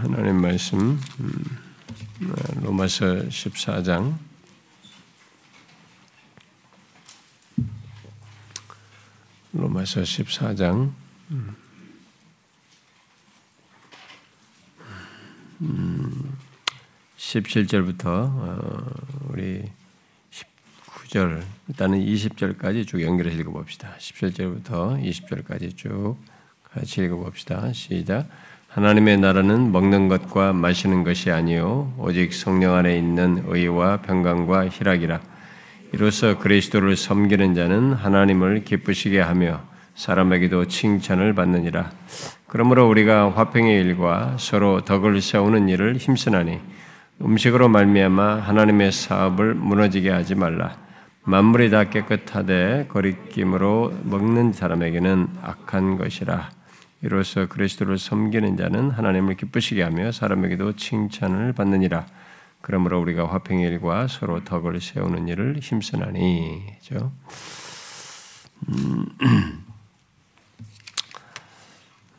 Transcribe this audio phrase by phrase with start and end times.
[0.00, 1.44] 하나님 말씀 음,
[2.62, 4.16] 로마서 14장
[9.52, 10.92] 로마서 14장
[15.62, 16.36] 음,
[17.16, 18.94] 17절부터 어,
[19.30, 19.64] 우리
[20.30, 23.96] 19절 일단은 20절까지 쭉 연결해서 읽어봅시다.
[23.98, 26.16] 17절부터 20절까지 쭉
[26.62, 27.72] 같이 읽어봅시다.
[27.72, 28.28] 시작.
[28.68, 35.20] 하나님의 나라는 먹는 것과 마시는 것이 아니요 오직 성령 안에 있는 의와 평강과 희락이라.
[35.94, 39.62] 이로써 그리스도를 섬기는 자는 하나님을 기쁘시게 하며
[39.94, 41.90] 사람에게도 칭찬을 받느니라.
[42.46, 46.60] 그러므로 우리가 화평의 일과 서로 덕을 세우는 일을 힘쓰나니
[47.22, 50.76] 음식으로 말미암아 하나님의 사업을 무너지게 하지 말라.
[51.24, 56.57] 만물이 다 깨끗하되 거리낌으로 먹는 사람에게는 악한 것이라.
[57.02, 62.06] 이로써 그리스도를 섬기는 자는 하나님을 기쁘시게 하며 사람에게도 칭찬을 받느니라.
[62.60, 66.74] 그러므로 우리가 화평의 일과 서로 덕을 세우는 일을 힘쓰나니.
[66.78, 67.12] 그죠?
[68.68, 69.06] 음,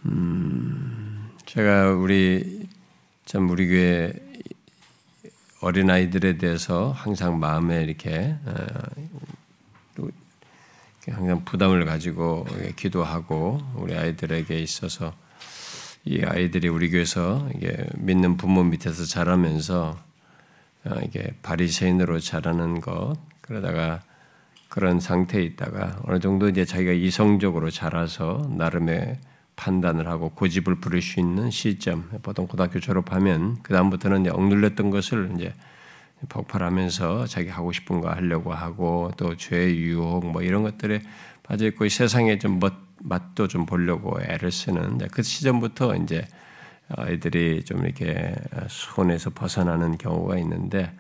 [0.06, 2.68] 음, 제가 우리
[3.26, 4.14] 참 우리 교회
[5.62, 8.56] 어린 아이들에 대해서 항상 마음에 이렇게 어,
[11.10, 15.14] 항상 부담을 가지고 기도하고 우리 아이들에게 있어서
[16.06, 17.50] 이 아이들이 우리 교회에서
[17.96, 19.98] 믿는 부모 밑에서 자라면서
[20.86, 24.02] 어, 이게 바리새인으로 자라는 것 그러다가
[24.70, 29.18] 그런 상태에 있다가 어느 정도 이제 자기가 이성적으로 자라서 나름의
[29.56, 35.54] 판단을 하고 고집을 부릴 수 있는 시점 보통 고등학교 졸업하면 그 다음부터는 억눌렸던 것을 이제
[36.28, 41.02] 폭발하면서 자기 하고 싶은 거 하려고 하고 또 죄의 유혹 뭐 이런 것들에
[41.44, 46.26] 빠져 있고 세상에 좀 멋, 맛도 좀 보려고 애를 쓰는 그 시점부터 이제
[46.90, 48.36] 아이들이 좀 이렇게
[48.68, 50.92] 손에서 벗어나는 경우가 있는데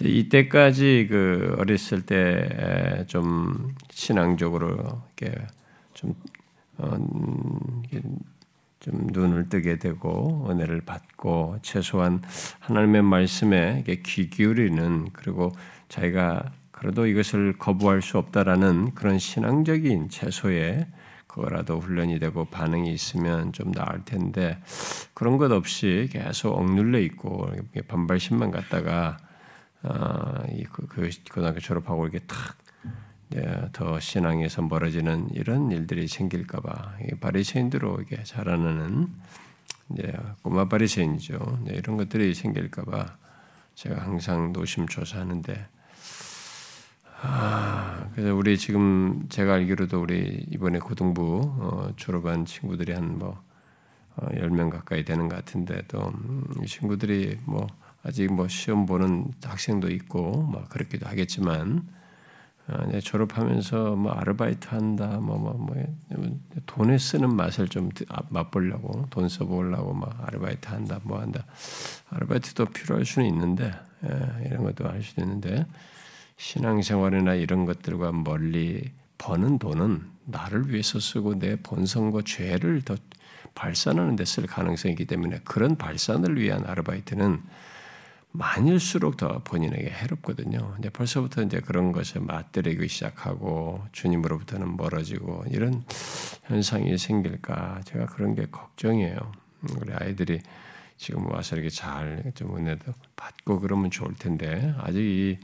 [0.00, 5.46] 이때까지 그 어렸을 때 좀 신앙적으로 이렇게
[5.92, 6.14] 좀
[6.78, 6.96] 어,
[8.84, 12.20] 좀 눈을 뜨게 되고 은혜를 받고 최소한
[12.60, 15.52] 하나님의 말씀에 귀 기울이는 그리고
[15.88, 20.86] 자기가 그래도 이것을 거부할 수 없다라는 그런 신앙적인 최소의
[21.26, 24.58] 그거라도 훈련이 되고 반응이 있으면 좀 나을 텐데
[25.14, 27.48] 그런 것 없이 계속 억눌려 있고
[27.88, 29.16] 반발심만 갖다가
[29.82, 32.58] 어, 그, 그 고등학교 졸업하고 이렇게 탁
[33.72, 39.08] 더 신앙에서 멀어지는 이런 일들이 생길까봐 바리새인들로 이게 자라나는
[39.92, 40.12] 이제
[40.42, 41.64] 꼬마 바리새인이죠.
[41.66, 43.16] 이런 것들이 생길까봐
[43.74, 45.66] 제가 항상 노심초사하는데
[47.26, 53.42] 아, 그래서 우리 지금 제가 알기로도 우리 이번에 고등부 어, 졸업한 친구들이 한뭐
[54.16, 57.66] 어, 10명 가까이 되는 것 같은데 또이 음, 친구들이 뭐
[58.02, 61.88] 아직 뭐 시험 보는 학생도 있고 뭐 그렇기도 하겠지만
[62.66, 65.76] 어, 졸업하면서 뭐 아르바이트 한다, 뭐, 뭐, 뭐,
[66.66, 71.44] 돈에 쓰는 맛을 좀 아, 맛보려고, 돈 써보려고, 뭐, 아르바이트 한다, 뭐 한다.
[72.08, 73.70] 아르바이트도 필요할 수는 있는데,
[74.04, 75.66] 예, 이런 것도 할 수도 있는데,
[76.38, 82.96] 신앙생활이나 이런 것들과 멀리 버는 돈은 나를 위해서 쓰고 내 본성과 죄를 더
[83.54, 87.40] 발산하는 데 쓸 가능성이 있기 때문에 그런 발산을 위한 아르바이트는
[88.36, 90.72] 많일수록 더 본인에게 해롭거든요.
[90.74, 95.84] 근데 벌써부터 이제 그런 것에 맞들이기 시작하고 주님으로부터는 멀어지고 이런
[96.44, 99.16] 현상이 생길까 제가 그런 게 걱정이에요.
[99.80, 100.40] 우리 아이들이
[100.96, 105.38] 지금 와서 이렇게 잘 좀 은혜도 받고 그러면 좋을 텐데 아직 이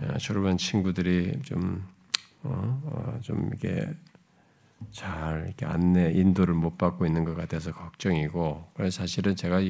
[0.00, 1.84] 어, 졸업한 친구들이 좀
[2.42, 3.88] 어, 어, 좀 이게
[4.90, 9.60] 잘 이렇게 안내 인도를 못 받고 있는 것 같아서 걱정이고 그래서 사실은 제가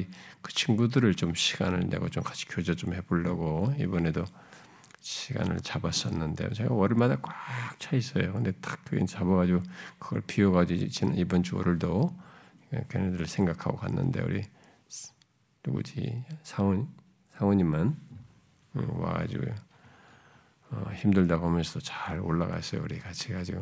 [0.41, 4.25] 그 친구들을 좀 시간을 내고 좀 같이 교제 좀 해보려고 이번에도
[5.01, 7.33] 시간을 잡았었는데 제가 월요일마다 꽉
[7.77, 8.33] 차 있어요.
[8.33, 9.61] 근데 딱 그게 잡아가지고
[9.99, 12.15] 그걸 비워가지고 지난 이번 주 월요일도
[12.89, 14.43] 걔네들을 생각하고 갔는데 우리
[15.65, 16.87] 누구지 상원
[17.31, 17.95] 상원님만
[18.73, 19.45] 와가지고
[20.71, 22.81] 어, 힘들다고 하면서도 잘 올라갔어요.
[22.81, 23.61] 우리 같이 가지고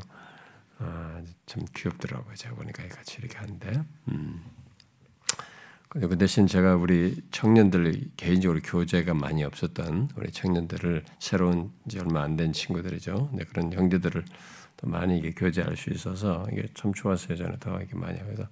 [0.84, 2.36] 아, 참 귀엽더라고요.
[2.36, 3.84] 제가 보니까 같이 이렇게 하는데.
[4.10, 4.44] 음.
[5.90, 12.36] 그 대신 제가 우리 청년들 개인적으로 교제가 많이 없었던 우리 청년들을 새로운 이제 얼마 안
[12.36, 13.30] 된 친구들이죠.
[13.34, 14.26] 네, 그런 형제들을
[14.78, 17.38] 더 많이 이게 교제할 수 있어서 이게 참 좋았어요.
[17.38, 18.48] 저는 더 이렇게 많이 그래서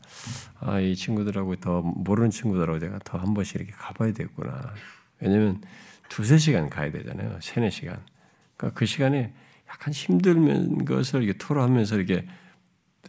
[0.59, 4.73] 아 이 친구들하고 더 모르는 친구들하고 제가 더 한 번씩 이렇게 가봐야 되겠구나.
[5.19, 5.61] 왜냐면
[6.09, 7.39] 두세 시간 가야 되잖아요.
[7.41, 7.99] 세네 시간.
[8.55, 9.33] 그러니까 그 시간에
[9.71, 12.27] 약간 힘들면 것을 이렇게 토로하면서 이렇게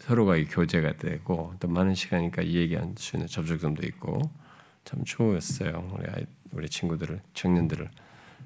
[0.00, 4.22] 서로가 교제가 되고 또 많은 시간이니까 이 얘기할 수 있는 접촉점도 있고
[4.84, 5.92] 참 좋았어요.
[5.94, 7.88] 우리 아이, 우리 친구들을 청년들을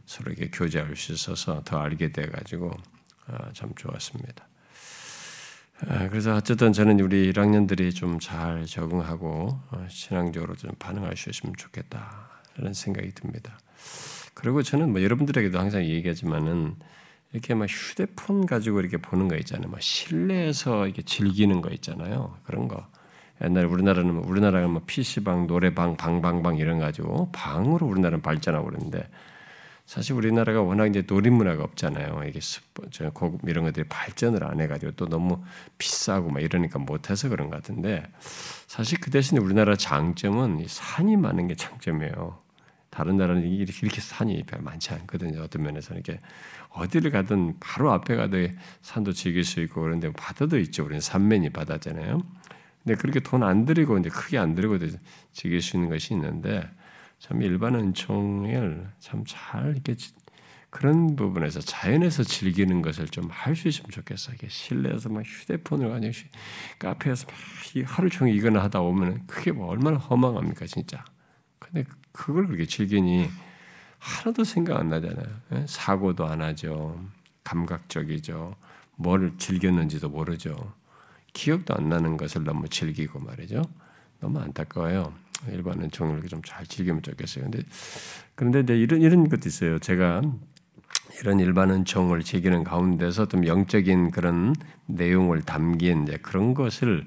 [0.06, 2.70] 서로 이렇게 교제할 수 있어서 더 알게 돼 가지고
[3.26, 4.48] 아, 참 좋았습니다.
[5.88, 11.54] 아, 그래서 어쨌든 저는 우리 1학년들이 좀 잘 적응하고 어, 신앙적으로 좀 반응할 수 있으면
[11.56, 12.28] 좋겠다
[12.58, 13.58] 이런 생각이 듭니다.
[14.34, 16.76] 그리고 저는 뭐 여러분들에게도 항상 얘기하지만은
[17.32, 19.69] 이렇게 막 휴대폰 가지고 이렇게 보는 거 있잖아요.
[19.69, 22.37] 막 실내에서 이렇게 즐기는 거 있잖아요.
[22.44, 22.87] 그런 거.
[23.43, 29.08] 옛날에 우리나라는 우리나라가 뭐 PC방, 노래방, 방방방 이런 가지고 방으로 우리나라는 발전하고 그러는데
[29.84, 32.23] 사실 우리나라가 워낙 이제 놀이 문화가 없잖아요.
[32.26, 35.44] 이게 스포츠, 고급 이런 것들이 발전을 안 해가지고 또 너무
[35.78, 38.02] 비싸고 막 이러니까 못해서 그런 것 같은데
[38.67, 42.38] 사실 그 대신에 우리나라 장점은 산이 많은 게 장점이에요.
[42.90, 45.43] 다른 나라는 이렇게, 이렇게 산이 많지 않거든요.
[45.43, 46.19] 어떤 면에서 이렇게
[46.76, 48.37] 어디를 가든 바로 앞에 가도
[48.82, 50.84] 산도 즐길 수 있고 그런데 바다도 있죠.
[50.84, 52.20] 우리는 산면이 바다잖아요.
[52.84, 54.78] 근데 그렇게 돈 안 들이고 이제 크게 안 들이고
[55.32, 56.69] 즐길 수 있는 것이 있는데
[57.19, 59.96] 참 일반 은총을 참 잘 이렇게
[60.70, 64.32] 그런 부분에서 자연에서 즐기는 것을 좀 할 수 있으면 좋겠어.
[64.34, 66.12] 이게 실내에서 막 휴대폰을 가지고
[66.78, 67.34] 카페에서 막
[67.87, 71.02] 하루 종일 이거나 하다 오면 그게 뭐 얼마나 허망합니까 진짜.
[71.58, 73.28] 근데 그걸 그렇게 즐기니
[73.98, 75.26] 하나도 생각 안 나잖아요.
[75.54, 75.64] 예?
[75.69, 77.00] 사고도 안 하죠.
[77.44, 78.54] 감각적이죠.
[78.96, 80.72] 뭘 즐겼는지도 모르죠.
[81.32, 83.62] 기억도 안 나는 것을 너무 즐기고 말이죠.
[84.20, 85.12] 너무 안타까워요.
[85.48, 87.44] 일반은 종을 좀 잘 즐기면 좋겠어요.
[87.44, 87.62] 근데
[88.34, 89.78] 그런데 이제 이런 이런 것도 있어요.
[89.78, 90.22] 제가
[91.20, 94.54] 이런 일반은 종을 즐기는 가운데서 좀 영적인 그런
[94.87, 97.06] 내용을 담긴 이제 그런 것을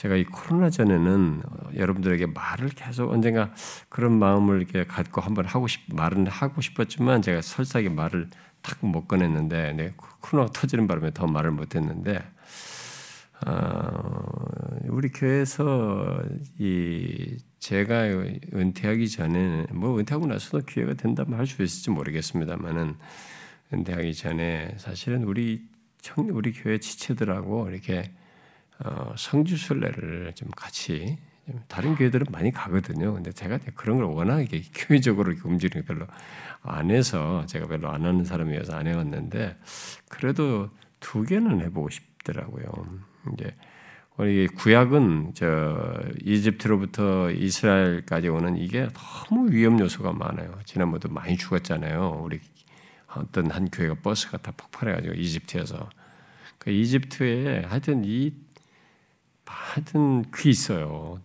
[0.00, 1.42] 제가 이 코로나 전에는
[1.76, 3.52] 여러분들에게 말을 계속 언젠가
[3.90, 8.30] 그런 마음을 이렇게 갖고 한번 하고 싶 말은 하고 싶었지만 제가 설사하게 말을
[8.62, 12.18] 탁 못 꺼냈는데 네, 코로나가 터지는 바람에 더 말을 못 했는데
[13.46, 14.22] 어,
[14.84, 16.22] 우리 교회에서
[16.58, 18.04] 이 제가
[18.54, 22.94] 은퇴하기 전에 뭐 은퇴하고 나서도 기회가 된다면 할 수 있을지 모르겠습니다만은
[23.74, 25.68] 은퇴하기 전에 사실은 우리
[26.00, 28.29] 청, 우리 교회 지체들하고 이렇게 어,
[29.16, 31.18] 성주순례를 좀 같이
[31.68, 33.14] 다른 교회들은 많이 가거든요.
[33.14, 36.06] 근데 제가 그런 걸 워낙 이게 교회적으로 움직이는 별로
[36.62, 39.56] 안 해서 제가 별로 안 하는 사람이어서 안 해왔는데
[40.08, 40.68] 그래도
[41.00, 42.66] 두 개는 해보고 싶더라고요.
[43.32, 43.52] 이제
[44.16, 50.58] 우리 구약은 저 이집트로부터 이스라엘까지 오는 이게 너무 위험 요소가 많아요.
[50.64, 52.20] 지난번도 많이 죽었잖아요.
[52.22, 52.38] 우리
[53.06, 55.88] 어떤 한 교회가 버스가 다 폭발해가지고 이집트에서
[56.58, 58.34] 그 이집트에 하여튼 이
[59.50, 61.20] 하여튼 그 있어요.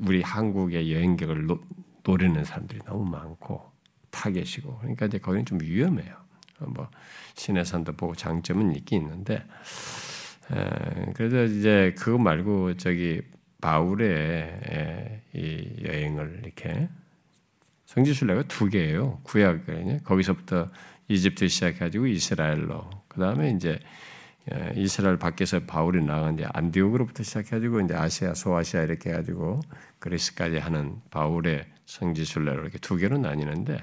[0.00, 1.60] 우리 한국의 여행객을 노,
[2.02, 3.70] 노리는 사람들이 너무 많고
[4.10, 6.16] 타 계시고 그러니까 이제 거기는 좀 위험해요.
[6.58, 6.88] 뭐
[7.34, 9.44] 신해산도 보고 장점은 있긴 있는데
[11.14, 13.22] 그래서 이제 그거 말고 저기
[13.60, 16.88] 바울의 이 여행을 이렇게
[17.86, 19.20] 성지순례가 두 개예요.
[19.22, 20.68] 구약에 거기서부터
[21.08, 23.78] 이집트 시작해가지고 이스라엘로 그 다음에 이제
[24.74, 26.04] 이스라엘 밖에서 바울이
[26.34, 29.60] 이제 안디옥으로부터 시작해가지고 이제 아시아 소아시아 이렇게 해가지고
[29.98, 33.82] 그리스까지 하는 바울의 성지순례로 이렇게 두 개로 나뉘는데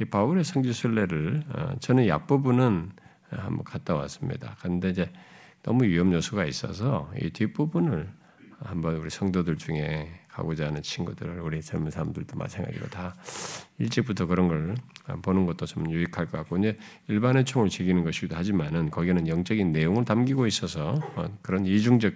[0.00, 2.92] 이 바울의 성지순례를 어, 저는 앞 부분은
[3.30, 4.56] 한번 갔다 왔습니다.
[4.60, 5.10] 그런데 이제
[5.62, 8.10] 너무 위험 요소가 있어서 이 뒷부분을
[8.60, 13.14] 한번 우리 성도들 중에 가고자 하는 친구들, 우리 젊은 사람들도 마찬가지로 다
[13.78, 14.74] 일찍부터 그런 걸
[15.22, 16.76] 보는 것도 좀 유익할 것 같고, 이제
[17.08, 22.14] 일반의 총을 즐기는 것이기도 하지만은 거기는 영적인 내용을 담기고 있어서 어, 그런 이중적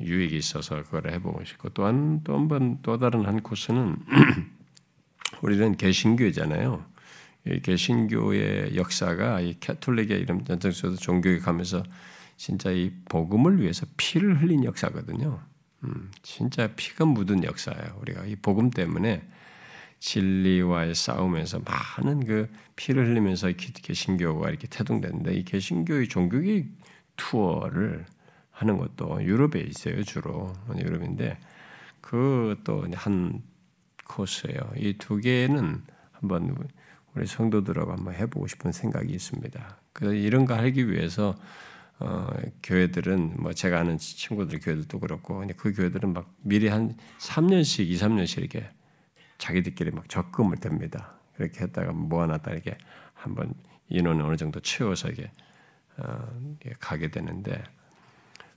[0.00, 3.96] 유익이 있어서 그걸 해보고 싶고, 또한 또 한 번 또 다른 한 코스는
[5.42, 6.84] 우리는 개신교잖아요.
[7.62, 11.82] 개신교의 역사가 이 캐톨릭의 이런 전통적으로 종교에 가면서
[12.36, 15.40] 진짜 이 복음을 위해서 피를 흘린 역사거든요.
[15.84, 17.98] 음, 진짜 피가 묻은 역사예요.
[18.00, 19.22] 우리가 이 복음 때문에
[19.98, 26.68] 진리와의 싸움에서 많은 그 피를 흘리면서 개신교가 이렇게 태동되는데 이 개신교의 종교기
[27.16, 28.06] 투어를
[28.50, 31.38] 하는 것도 유럽에 있어요 주로 유럽인데
[32.00, 33.42] 그 또 한
[34.06, 34.60] 코스예요.
[34.76, 35.82] 이 두 개는
[36.12, 36.56] 한번
[37.14, 39.76] 우리 성도들하고 한번 해보고 싶은 생각이 있습니다.
[39.92, 41.34] 그래서 이런 거 하기 위해서
[42.00, 42.28] 어,
[42.62, 47.96] 교회들은 뭐 제가 아는 친구들 교회들도 그렇고 근데 그 교회들은 막 미리 한 3년씩 2,
[47.96, 48.68] 3년씩 이렇게
[49.38, 51.12] 자기들끼리 막 적금을 댑니다.
[51.34, 52.76] 그렇게 했다가 모아놨다 이렇게
[53.14, 53.54] 한번
[53.88, 55.30] 인원을 어느 정도 채워서 이게
[55.98, 56.28] 어,
[56.78, 57.62] 가게 되는데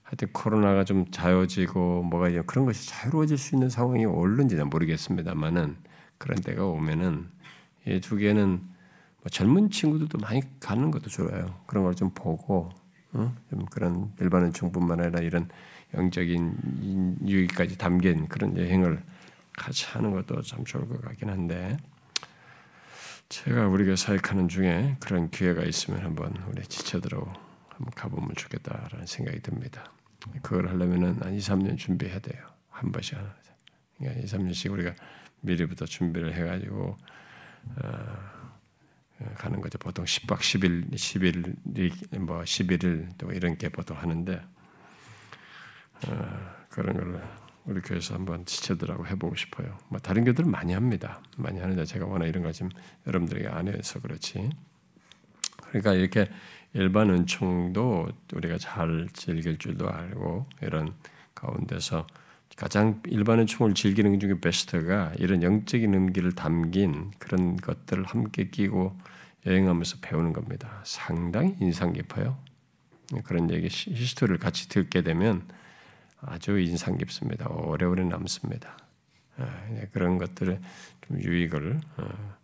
[0.02, 5.76] 하여튼 코로나가 좀 자유지고 뭐가 이제 그런 것이 자유로워질 수 있는 상황이 올는지는 모르겠습니다만은
[6.18, 7.28] 그런 때가 오면은
[7.86, 8.60] 이 두 개는
[9.20, 11.60] 뭐 젊은 친구들도 많이 가는 것도 좋아요.
[11.66, 12.70] 그런 걸 좀 보고
[13.50, 15.48] 좀 그런 일반은 총뿐만 아니라 이런
[15.94, 19.02] 영적인 유익까지 담긴 그런 여행을
[19.56, 21.76] 같이 하는 것도 참 좋을 것 같긴 한데
[23.28, 27.20] 제가 우리가 사역하는 중에 그런 기회가 있으면 한번 우리 지체들어
[27.68, 29.90] 한번 가보면 좋겠다라는 생각이 듭니다.
[30.42, 32.44] 그걸 하려면은 한 2, 3년 준비해야 돼요.
[32.70, 33.34] 한 번씩 하나.
[33.98, 34.92] 그러니까 2, 3년씩 우리가
[35.40, 36.96] 미리부터 준비를 해가지고
[37.76, 38.33] 어,
[39.36, 39.78] 가는 거죠.
[39.78, 44.42] 보통 10박 10일, 10일, 뭐 11일 또 이런 게 보통 하는데
[46.08, 47.22] 어, 그런 걸
[47.64, 49.78] 우리 교회에서 한번 지체들하고 해보고 싶어요.
[49.88, 51.22] 뭐 다른 교들은 많이 합니다.
[51.36, 52.68] 많이 하는데 제가 워낙 이런 거 지금
[53.06, 54.50] 여러분들에게 안 해서 그렇지.
[55.68, 56.28] 그러니까 이렇게
[56.74, 60.94] 일반 은총도 우리가 잘 즐길 줄도 알고 이런
[61.34, 62.06] 가운데서
[62.56, 68.96] 가장 일반 은총을 즐기는 것 중에 베스트가 이런 영적인 의미를 담긴 그런 것들을 함께 끼고
[69.46, 70.80] 여행하면서 배우는 겁니다.
[70.84, 72.38] 상당히 인상 깊어요.
[73.24, 75.46] 그런 얘기 히스토리를 같이 듣게 되면
[76.20, 77.48] 아주 인상 깊습니다.
[77.48, 78.78] 오래오래 남습니다.
[79.40, 80.60] 예, 그런 것들을
[81.06, 82.36] 좀 유익을 어,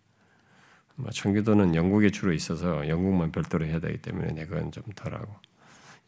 [0.96, 5.34] 뭐 청교도는 영국에 주로 있어서 영국만 별도로 해야 되기 때문에 그건 좀 덜하고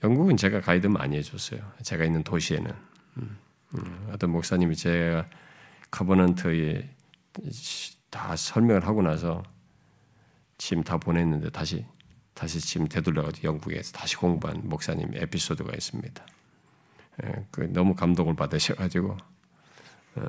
[0.04, 1.60] 영국은 제가 가이드 많이 해줬어요.
[1.82, 3.38] 제가 있는 도시에는 음, 음,
[4.10, 5.26] 어떤 목사님이 제가
[5.90, 6.88] 커버넌트에
[8.10, 9.42] 다 설명을 하고 나서
[10.58, 11.86] 짐다 보냈는데 다시
[12.34, 16.26] 다시 짐 되돌려가지고 영국에서 다시 공부한 목사님 에피소드가 있습니다.
[17.24, 19.16] 예, 그 너무 감동을 받으셔가지고
[20.18, 20.26] 예,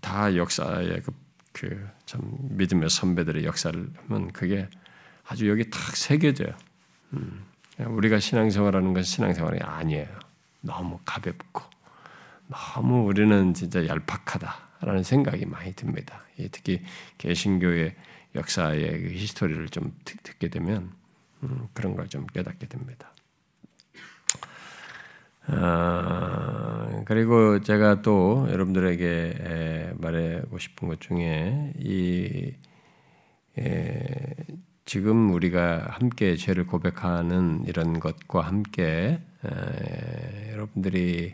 [0.00, 1.12] 그다 역사의 그
[1.52, 4.68] 그참 믿음의 선배들의 역사를 하면 그게
[5.24, 6.54] 아주 여기 탁 새겨져요.
[7.12, 7.44] 음.
[7.78, 10.08] 우리가 신앙생활하는 건 신앙생활이 아니에요.
[10.62, 11.62] 너무 가볍고
[12.48, 16.24] 너무 우리는 진짜 얄팍하다라는 생각이 많이 듭니다.
[16.50, 16.82] 특히
[17.18, 17.94] 개신교의
[18.34, 20.92] 역사의 그 히스토리를 좀 듣게 되면
[21.42, 23.12] 음, 그런 걸 좀 깨닫게 됩니다.
[25.46, 32.54] 아, 그리고 제가 또 여러분들에게 말하고 싶은 것 중에 이
[33.58, 34.34] 에,
[34.84, 41.32] 지금 우리가 함께 죄를 고백하는 이런 것과 함께 에, 여러분들이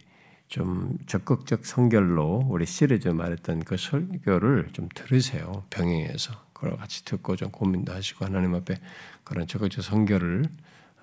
[0.49, 7.51] 좀 적극적 성결로 우리 시리즈 말했던 그 설교를 좀 들으세요 병행해서 그걸 같이 듣고 좀
[7.51, 8.79] 고민도 하시고 하나님 앞에
[9.25, 10.45] 그런 적극적 성결을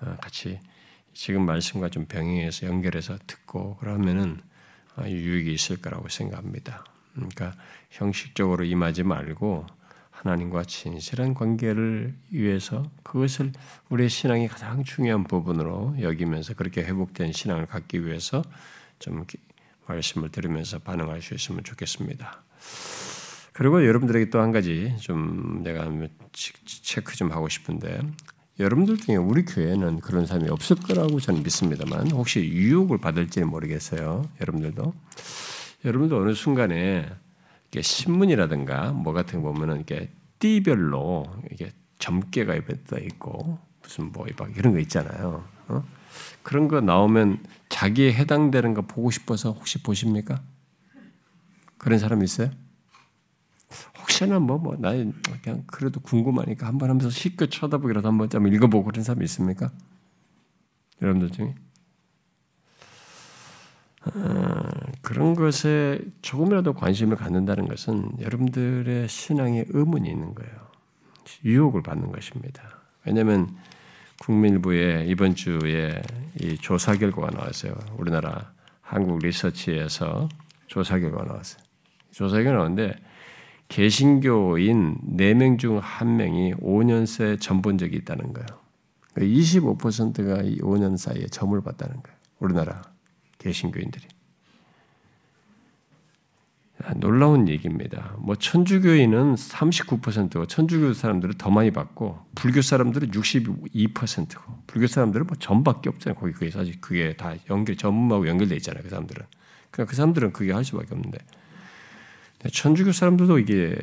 [0.00, 0.58] 어, 같이
[1.14, 4.38] 지금 말씀과 좀 병행해서 연결해서 듣고 그러면은
[4.96, 6.84] 아, 유익이 있을 거라고 생각합니다.
[7.14, 7.54] 그러니까
[7.90, 9.66] 형식적으로 임하지 말고
[10.26, 13.52] 하나님과 진실한 관계를 위해서 그것을
[13.90, 18.42] 우리의 신앙이 가장 중요한 부분으로 여기면서 그렇게 회복된 신앙을 갖기 위해서
[18.98, 19.24] 좀
[19.86, 22.42] 말씀을 들으면서 반응할 수 있으면 좋겠습니다.
[23.52, 25.88] 그리고 여러분들에게 또 한 가지 좀 내가
[26.32, 28.00] 체크 좀 하고 싶은데
[28.58, 34.28] 여러분들 중에 우리 교회는 그런 사람이 없을 거라고 저는 믿습니다만 혹시 유혹을 받을지 모르겠어요.
[34.40, 34.92] 여러분들도
[35.84, 37.06] 여러분도 어느 순간에
[37.68, 44.56] 이게 신문이라든가 뭐 같은 거 보면은 이게 띠별로 이게 점괘가 입에 있고 무슨 뭐 막
[44.56, 45.44] 이런 거 있잖아요.
[45.68, 45.84] 어?
[46.42, 50.40] 그런 거 나오면 자기에 해당되는 거 보고 싶어서 혹시 보십니까?
[51.78, 52.50] 그런 사람 있어요?
[54.00, 54.92] 혹시나 뭐, 뭐, 나
[55.42, 59.70] 그냥 그래도 궁금하니까 한번 하면서 실컷 쳐다보기라도 한번 좀 읽어보고 그런 사람 있습니까?
[61.02, 61.54] 여러분들 중에?
[64.14, 64.68] 어,
[65.02, 70.52] 그런 것에 조금이라도 관심을 갖는다는 것은 여러분들의 신앙에 의문이 있는 거예요.
[71.44, 72.62] 유혹을 받는 것입니다.
[73.04, 73.56] 왜냐하면
[74.20, 76.00] 국민일보에 이번 주에
[76.40, 77.74] 이 조사 결과가 나왔어요.
[77.98, 80.28] 우리나라 한국 리서치에서
[80.66, 81.62] 조사 결과가 나왔어요.
[82.12, 82.98] 조사 결과가 나왔는데
[83.68, 88.46] 개신교인 4명 중 1명이 5년새 전본 적이 있다는 거예요.
[89.16, 92.18] 25%가 이 5년 사이에 점을 봤다는 거예요.
[92.38, 92.82] 우리나라
[93.46, 94.04] 개신교인들이.
[96.96, 98.14] 놀라운 얘기입니다.
[98.18, 105.88] 뭐 천주교인은 39%고 천주교 사람들은 더 많이 받고 불교 사람들은 62%고 불교 사람들은 뭐 전밖에
[105.88, 106.20] 없잖아요.
[106.20, 108.82] 거기 그게 사실 그게 다 연결 전하고 연결돼 있잖아요.
[108.82, 109.24] 그 사람들은.
[109.70, 111.18] 그러니까 그 사람들은 그게 할 수밖에 없는데
[112.52, 113.76] 천주교 사람들도 이게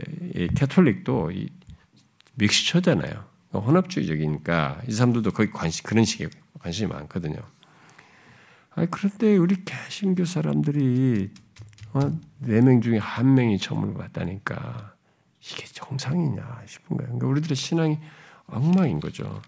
[0.55, 1.31] 캐톨릭도
[2.35, 3.25] 믹스처잖아요.
[3.53, 6.29] 혼합주의적이니까 이 사람들도 거의 관심 그런 식의
[6.59, 7.37] 관심이 많거든요.
[8.75, 11.29] 아니, 그런데 우리 개신교 사람들이
[11.93, 14.95] 어, 네명 중에 한 명이 점을 받다니까
[15.39, 17.07] 이게 정상이냐 싶은 거예요.
[17.09, 17.99] 그러니까 우리들의 신앙이
[18.47, 19.41] 엉망인 거죠.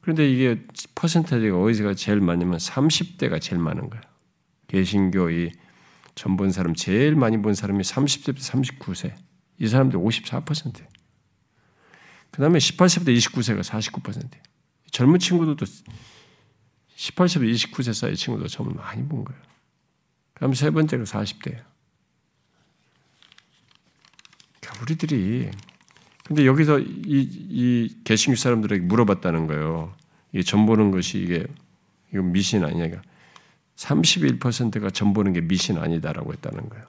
[0.00, 0.64] 그런데 이게
[0.94, 4.02] 퍼센테이지가 어디서 제일 많냐면 30대가 제일 많은 거예요.
[4.68, 5.52] 개신교의
[6.14, 9.14] 전본 사람 제일 많이 본 사람이 30세부터 39세.
[9.58, 10.80] 이 사람들 54%.
[12.30, 14.28] 그 다음에 18세부터 29세가 49%.
[14.90, 15.64] 젊은 친구들도
[16.96, 19.40] 18세부터 29세 사이 친구도 점을 많이 본 거예요.
[20.34, 21.62] 그럼 세 번째로 40대예요.
[24.60, 25.50] 그러니까 우리들이
[26.26, 29.94] 근데 여기서 이, 이 개신교 사람들에게 물어봤다는 거예요.
[30.32, 31.46] 이게 점 보는 것이 이게
[32.12, 33.02] 이거 미신 아니냐.
[33.76, 36.86] 31%가 점 보는 게 미신 아니다라고 했다는 거예요.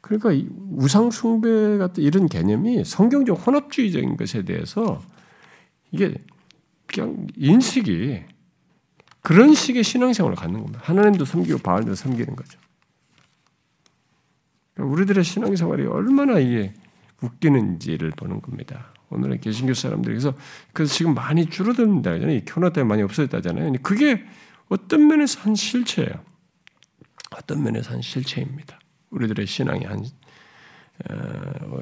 [0.00, 0.30] 그러니까
[0.72, 5.02] 우상 숭배 같은 이런 개념이 성경적 혼합주의적인 것에 대해서
[5.90, 6.14] 이게
[6.86, 8.22] 그냥 인식이
[9.24, 10.80] 그런 식의 신앙생활을 갖는 겁니다.
[10.82, 12.58] 하나님도 섬기고 바알도 섬기는 거죠.
[14.74, 16.74] 그러니까 우리들의 신앙생활이 얼마나 이게
[17.22, 18.92] 웃기는지를 보는 겁니다.
[19.08, 20.34] 오늘의 개신교 사람들이 그래서
[20.74, 22.42] 그래서 지금 많이 줄어든다잖아요.
[22.44, 23.72] 코로나 때문에 많이 없어졌다잖아요.
[23.82, 24.22] 그게
[24.68, 26.22] 어떤 면에서 한 실체예요.
[27.30, 28.78] 어떤 면에서 한 실체입니다.
[29.08, 30.04] 우리들의 신앙이 한
[31.08, 31.80] 어,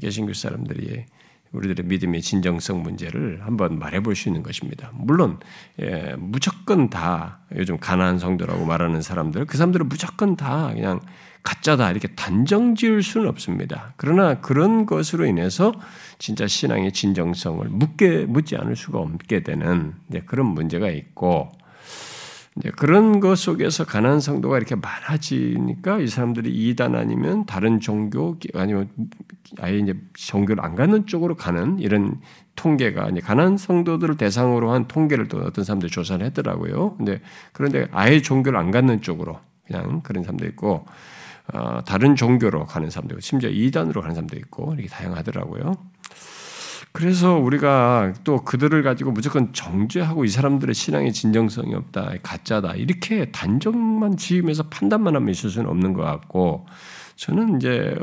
[0.00, 1.06] 개신교 사람들이
[1.54, 4.90] 우리들의 믿음의 진정성 문제를 한번 말해볼 수 있는 것입니다.
[4.94, 5.38] 물론
[5.80, 11.00] 예, 무조건 다 요즘 가난한 성도라고 말하는 사람들 그 사람들은 무조건 다 그냥
[11.44, 13.92] 가짜다 이렇게 단정 지을 수는 없습니다.
[13.96, 15.72] 그러나 그런 것으로 인해서
[16.18, 19.94] 진짜 신앙의 진정성을 묻게 묻지 않을 수가 없게 되는
[20.26, 21.50] 그런 문제가 있고
[22.76, 28.88] 그런 것 속에서 가난 성도가 이렇게 많아지니까 이 사람들이 이단 아니면 다른 종교 아니면
[29.60, 32.20] 아예 이제 종교를 안 갖는 쪽으로 가는 이런
[32.54, 36.96] 통계가 이제 가난 성도들을 대상으로 한 통계를 또 어떤 사람들이 조사를 했더라고요.
[36.96, 37.20] 근데
[37.52, 40.86] 그런데 아예 종교를 안 갖는 쪽으로 그냥 그런 사람도 있고
[41.52, 45.76] 어, 다른 종교로 가는 사람도 있고 심지어 이단으로 가는 사람도 있고 이렇게 다양하더라고요.
[46.96, 54.16] 그래서 우리가 또 그들을 가지고 무조건 정죄하고 이 사람들의 신앙의 진정성이 없다, 가짜다 이렇게 단정만
[54.16, 56.66] 지으면서 판단만 하면 있을 수는 없는 것 같고
[57.16, 57.96] 저는 이제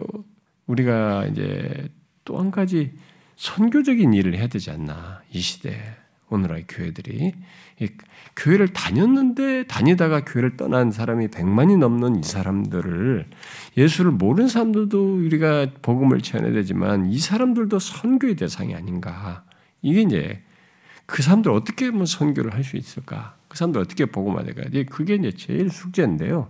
[0.68, 1.90] 우리가 이제
[2.26, 2.94] 또 한 가지
[3.38, 5.80] 선교적인 일을 해야 되지 않나 이 시대
[6.30, 7.34] 오늘의 교회들이
[8.36, 13.28] 교회를 다녔는데 다니다가 교회를 떠난 사람이 100만이 넘는 이 사람들을
[13.78, 19.44] 예수를 모르는 사람들도 우리가 복음을 전해야 되지만 이 사람들도 선교의 대상이 아닌가.
[19.82, 20.42] 이게 이제
[21.06, 23.36] 그 사람들 어떻게 하면 선교를 할 수 있을까?
[23.52, 24.64] 그 사람들 어떻게 복음화 될까?
[24.90, 26.48] 그게 이제 제일 숙제인데요.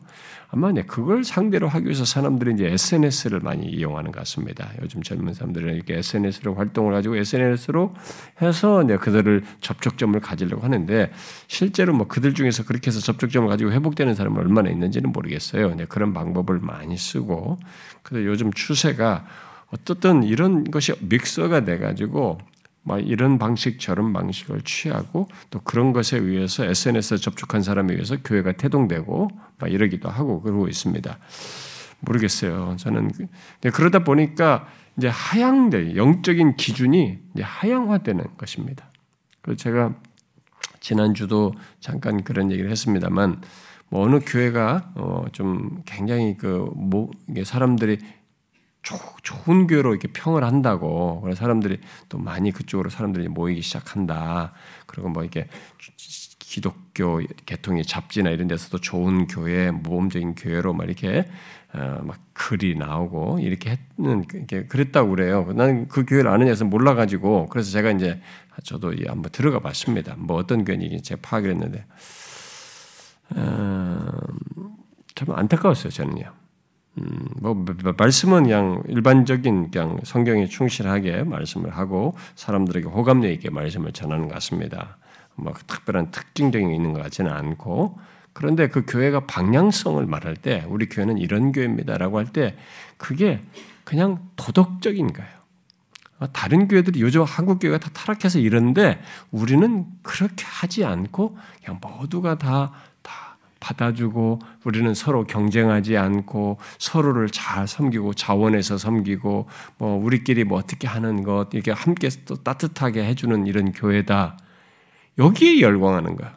[0.50, 4.70] 아마 이제 그걸 상대로 하기 위해서 사람들이 이제 SNS를 많이 이용하는 것 같습니다.
[4.84, 7.96] 요즘 젊은 사람들은 이렇게 SNS로 활동을 가지고 SNS로
[8.44, 11.12] 해서 이제 그들을 접촉점을 가지려고 하는데
[11.48, 15.72] 실제로 뭐 그들 중에서 그렇게 해서 접촉점을 가지고 회복되는 사람이 얼마나 있는지는 모르겠어요.
[15.72, 17.58] 이제 그런 방법을 많이 쓰고
[18.04, 19.26] 그래서 요즘 추세가
[19.74, 22.38] 어떻든 이런 것이 믹서가 돼가지고
[22.84, 28.54] 막 이런 방식 저런 방식을 취하고 또 그런 것에 의해서 SNS에 접촉한 사람에 의해서 교회가
[28.54, 31.18] 태동되고 막 이러기도 하고 그러고 있습니다.
[32.00, 32.76] 모르겠어요.
[32.80, 33.12] 저는
[33.74, 34.68] 그러다 보니까
[34.98, 38.90] 이제 하향돼 영적인 기준이 이제 하향화되는 것입니다.
[39.42, 39.94] 그 제가
[40.80, 43.42] 지난주도 잠깐 그런 얘기를 했습니다만
[43.90, 47.12] 뭐 어느 교회가 어 좀 굉장히 그 뭐
[47.44, 48.00] 사람들이
[48.84, 54.54] 좋은 교회로 이렇게 평을 한다고 사람들이 또 많이 그쪽으로 사람들이 모이기 시작한다.
[54.88, 55.48] 그리고 뭐 이렇게
[56.40, 61.30] 기독교 계통의 잡지나 이런 데서도 좋은 교회, 모범적인 교회로 막 이렇게
[61.74, 65.50] 어, 막 글이 나오고 이렇게 했는 이렇게 그랬다고 그래요.
[65.54, 68.20] 나는 그 교회를 아는 데서 몰라가지고 그래서 제가 이제
[68.64, 70.16] 저도 한번 들어가 봤습니다.
[70.18, 71.86] 뭐 어떤 교회인지 제가 파악을 했는데
[73.36, 74.12] 어,
[75.16, 76.41] 참 안타까웠어요 저는요.
[76.98, 77.66] 음, 뭐
[77.98, 84.98] 말씀은 그냥 일반적인 그냥 성경에 충실하게 말씀을 하고 사람들에게 호감력 있게 말씀을 전하는 것 같습니다.
[85.36, 87.98] 뭐 특별한 특징적인 게 있는 것 같지는 않고
[88.34, 92.56] 그런데 그 교회가 방향성을 말할 때 우리 교회는 이런 교회입니다라고 할 때
[92.98, 93.42] 그게
[93.84, 95.42] 그냥 도덕적인 거예요.
[96.34, 99.02] 다른 교회들이 요즘 한국 교회가 다 타락해서 이런데
[99.32, 102.72] 우리는 그렇게 하지 않고 그냥 모두가 다
[103.62, 109.48] 받아주고 우리는 서로 경쟁하지 않고 서로를 잘 섬기고 자원해서 섬기고
[109.78, 114.38] 뭐 우리끼리 뭐 어떻게 하는 것 이렇게 함께 또 따뜻하게 해주는 이런 교회다.
[115.18, 116.36] 여기에 열광하는 거야.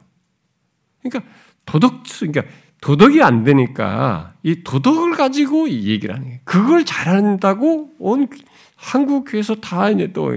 [1.03, 1.29] 그러니까
[1.67, 2.43] 도덕 그러니까
[2.81, 6.41] 도덕이 안 되니까 이 도덕을 가지고 이 얘기를 하는 거예요.
[6.45, 8.29] 그걸 잘한다고 온
[8.77, 10.31] 한국 교회에서 다 이제 또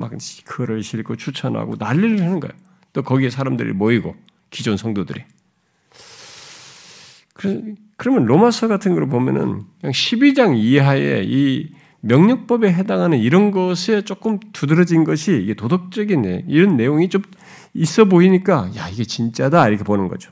[0.00, 0.12] 막
[0.46, 2.52] 글을 실고 추천하고 난리를 하는 거예요.
[2.92, 4.16] 또 거기에 사람들이 모이고
[4.48, 5.22] 기존 성도들이.
[7.96, 11.72] 그러면 로마서 같은 걸 보면은 그냥 12장 이하의 이
[12.02, 17.22] 명령법에 해당하는 이런 것에 조금 두드러진 것이 이게 도덕적인 이런 내용이 좀
[17.74, 20.30] 있어 보이니까 야 이게 진짜다 이렇게 보는 거죠.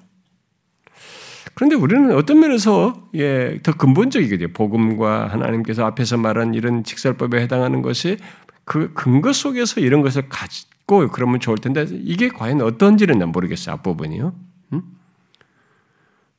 [1.55, 8.17] 그런데 우리는 어떤 면에서 예, 더 근본적이게 복음과 하나님께서 앞에서 말한 이런 직설법에 해당하는 것이
[8.65, 14.35] 그 근거 속에서 이런 것을 가지고 그러면 좋을 텐데 이게 과연 어떤지는 모르겠어요 앞부분이요.
[14.75, 14.83] 음?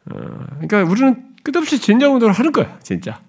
[0.09, 3.21] 어, 그러니까 우리는 끝없이 진정 운동을 하는 거야, 진짜.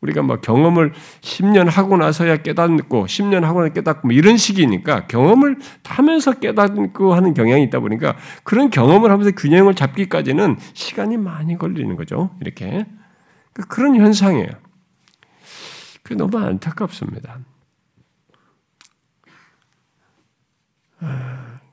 [0.00, 5.58] 우리가 막 경험을 10년 하고 나서야 깨닫고 10년 하고 나서 깨닫고 뭐 이런 식이니까 경험을
[5.84, 12.30] 하면서 깨닫고 하는 경향이 있다 보니까 그런 경험을 하면서 균형을 잡기까지는 시간이 많이 걸리는 거죠.
[12.40, 12.86] 이렇게
[13.52, 14.50] 그 그런 현상이에요.
[16.04, 17.38] 그 너무 안타깝습니다.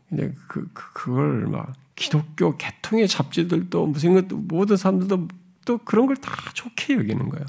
[0.10, 5.28] 근데 그, 그 그걸 막 기독교 개통의 잡지들도 무슨 것도 모든 사람들도
[5.66, 7.46] 또 그런 걸 다 좋게 여기는 거예요.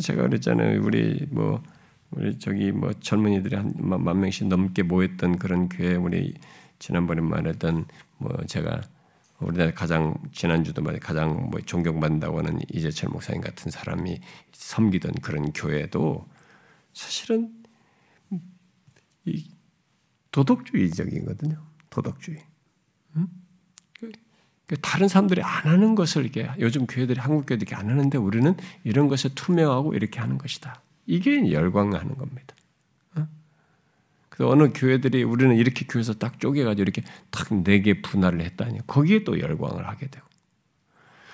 [0.00, 0.82] 제가 그랬잖아요.
[0.82, 1.62] 우리 뭐
[2.10, 6.34] 우리 저기 뭐 젊은이들이 한 만 명씩 넘게 모였던 그런 교회 우리
[6.78, 7.86] 지난번에 말했던
[8.18, 8.80] 뭐 제가
[9.40, 14.20] 우리나라 가장 지난주도 말해 가장 뭐 존경받는다고 하는 이재철 목사님 같은 사람이
[14.52, 16.26] 섬기던 그런 교회도
[16.92, 17.52] 사실은
[19.26, 19.50] 이
[20.32, 21.69] 도덕주의적이거든요.
[21.90, 22.38] 도덕주의.
[23.16, 23.28] 음?
[24.66, 29.08] 그 다른 사람들이 안 하는 것을 이렇게 요즘 교회들이 한국 교회들이 안 하는데 우리는 이런
[29.08, 30.80] 것을 투명하고 이렇게 하는 것이다.
[31.06, 32.54] 이게 열광하는 겁니다.
[33.16, 33.26] 어?
[34.28, 39.24] 그래서 어느 교회들이 우리는 이렇게 교회에서 딱 쪼개가지고 이렇게 딱 네 개 분할을 했다니 거기에
[39.24, 40.24] 또 열광을 하게 되고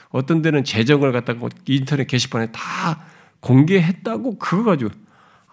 [0.09, 3.05] 어떤 데는 재정을 갖다가 인터넷 게시판에 다
[3.40, 4.92] 공개했다고 그거 가지고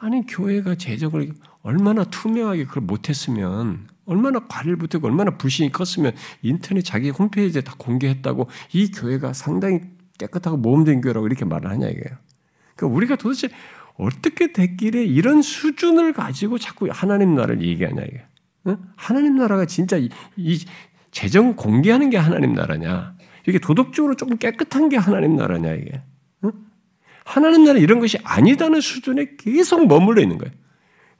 [0.03, 6.11] 아니 교회가 재정을 얼마나 투명하게 그걸 못했으면 얼마나 관리를 못하고 얼마나 불신이 컸으면
[6.41, 9.79] 인터넷 자기 홈페이지에 다 공개했다고 이 교회가 상당히
[10.17, 12.17] 깨끗하고 모험된 교회라고 이렇게 말을 하냐 이거예요.
[12.75, 13.47] 그러니까 우리가 도대체
[13.95, 18.25] 어떻게 됐길래 이런 수준을 가지고 자꾸 하나님 나라를 얘기하냐 이게.
[18.67, 18.77] 응?
[18.97, 20.65] 하나님 나라가 진짜 이, 이
[21.11, 23.15] 재정 공개하는 게 하나님 나라냐?
[23.47, 26.01] 이게 도덕적으로 조금 깨끗한 게 하나님 나라냐 이게?
[27.23, 27.31] 응?
[27.33, 30.53] 하나님 나라 이런 것이 아니다는 수준에 계속 머물러 있는 거예요.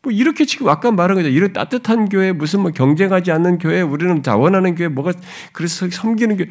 [0.02, 1.30] 뭐 이렇게 지금 아까 말한 거죠.
[1.30, 5.14] 이런 따뜻한 교회 무슨 뭐 경쟁하지 않는 교회 우리는 자원하는 교회 뭐가
[5.54, 6.50] 그래서 섬기는 교회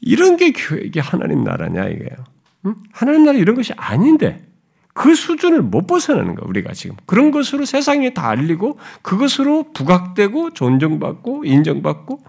[0.00, 2.24] 이런 게 교회 하나님 나라냐 이게요.
[2.66, 2.74] 응?
[2.92, 4.46] 하나님 나라 이런 것이 아닌데
[4.92, 11.44] 그 수준을 못 벗어나는 거 우리가 지금 그런 것으로 세상에 다 알리고 그것으로 부각되고 존중받고
[11.46, 12.20] 인정받고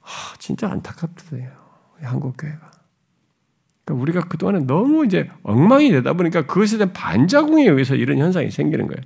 [0.00, 1.50] 하, 진짜 안타깝더래요
[2.02, 2.77] 한국 교회가.
[3.88, 8.86] 그러니까 우리가 그동안에 너무 이제 엉망이 되다 보니까 그것에 대한 반작용에 의해서 이런 현상이 생기는
[8.86, 9.00] 거예요.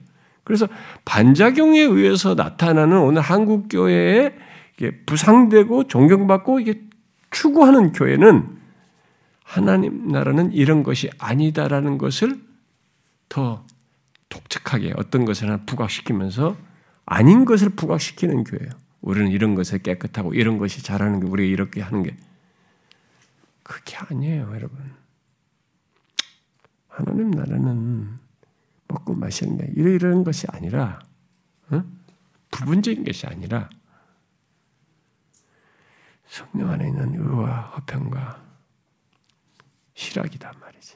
[0.44, 0.66] 그래서
[1.04, 4.34] 반작용에 의해서 나타나는 오늘 한국 교회에
[5.06, 6.82] 부상되고 존경받고 이게
[7.30, 8.48] 추구하는 교회는
[9.44, 12.40] 하나님 나라는 이런 것이 아니다라는 것을
[13.28, 13.64] 더
[14.28, 16.56] 독특하게 어떤 것을 하나 부각시키면서
[17.06, 18.70] 아닌 것을 부각시키는 교회예요.
[19.00, 22.16] 우리는 이런 것에 깨끗하고 이런 것이 잘하는 게 우리가 이렇게 하는 게
[23.62, 24.94] 그게 아니에요, 여러분.
[26.88, 28.18] 하나님 나라는
[28.88, 30.98] 먹고 마시는 게 이런 것이 아니라
[31.70, 31.82] 어?
[32.50, 33.68] 부분적인 것이 아니라
[36.26, 38.42] 성령 안에 있는 의와 화평과
[39.94, 40.94] 실학이단 말이지.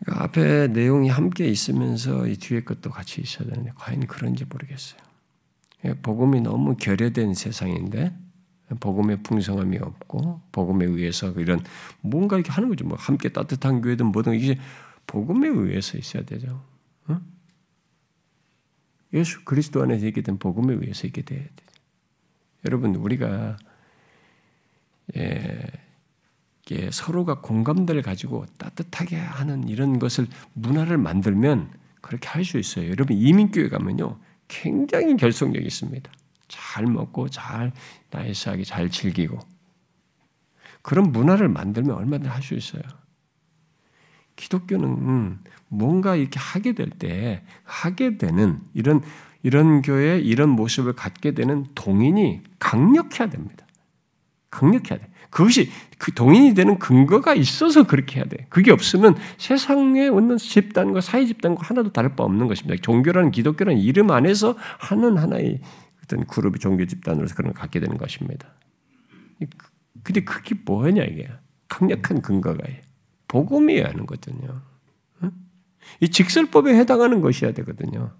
[0.00, 5.00] 그러니까 앞에 내용이 함께 있으면서 이 뒤에 것도 같이 있어야 되는데 과연 그런지 모르겠어요.
[5.84, 8.16] 예, 복음이 너무 결여된 세상인데
[8.78, 11.62] 복음의 풍성함이 없고 복음에 의해서 이런
[12.00, 12.84] 뭔가 이렇게 하는 거죠.
[12.86, 14.58] 뭐 함께 따뜻한 교회든 뭐든 이게
[15.06, 16.62] 복음에 의해서 있어야 되죠.
[17.08, 17.20] 어?
[19.12, 21.50] 예수 그리스도 안에서 있게 된 복음에 의해서 있게 돼야 돼.
[22.66, 23.56] 여러분 우리가
[25.16, 25.60] 예,
[26.70, 32.88] 예, 서로가 공감대를 가지고 따뜻하게 하는 이런 것을 문화를 만들면 그렇게 할 수 있어요.
[32.88, 36.10] 여러분 이민교회 가면요 굉장히 결속력이 있습니다.
[36.50, 37.72] 잘 먹고 잘
[38.10, 39.38] 나이스하게 잘 즐기고
[40.82, 42.82] 그런 문화를 만들면 얼마든지 할 수 있어요.
[44.36, 49.02] 기독교는 뭔가 이렇게 하게 될 때 하게 되는 이런
[49.42, 53.66] 이런 교회 이런 모습을 갖게 되는 동인이 강력해야 됩니다.
[54.50, 55.08] 강력해야 돼.
[55.30, 58.46] 그것이 그 동인이 되는 근거가 있어서 그렇게 해야 돼.
[58.48, 62.80] 그게 없으면 세상에 있는 집단과 사회 집단과 하나도 다를 바 없는 것입니다.
[62.82, 65.60] 종교라는 기독교라는 이름 안에서 하는 하나의
[66.04, 68.48] 어떤 그룹이 종교 집단으로서 그런 걸 갖게 되는 것입니다.
[70.02, 71.28] 근데 그게 뭐냐 이게
[71.68, 72.62] 강력한 근거가
[73.28, 74.62] 복음이어야 하는 거거든요.
[76.00, 78.14] 이 직설법에 해당하는 것이어야 되거든요.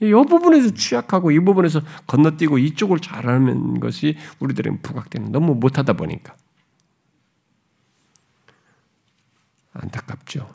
[0.00, 6.34] 이 부분에서 취약하고 이 부분에서 건너뛰고 이쪽을 잘하는 것이 우리들은 부각되는 너무 못하다 보니까
[9.72, 10.54] 안타깝죠.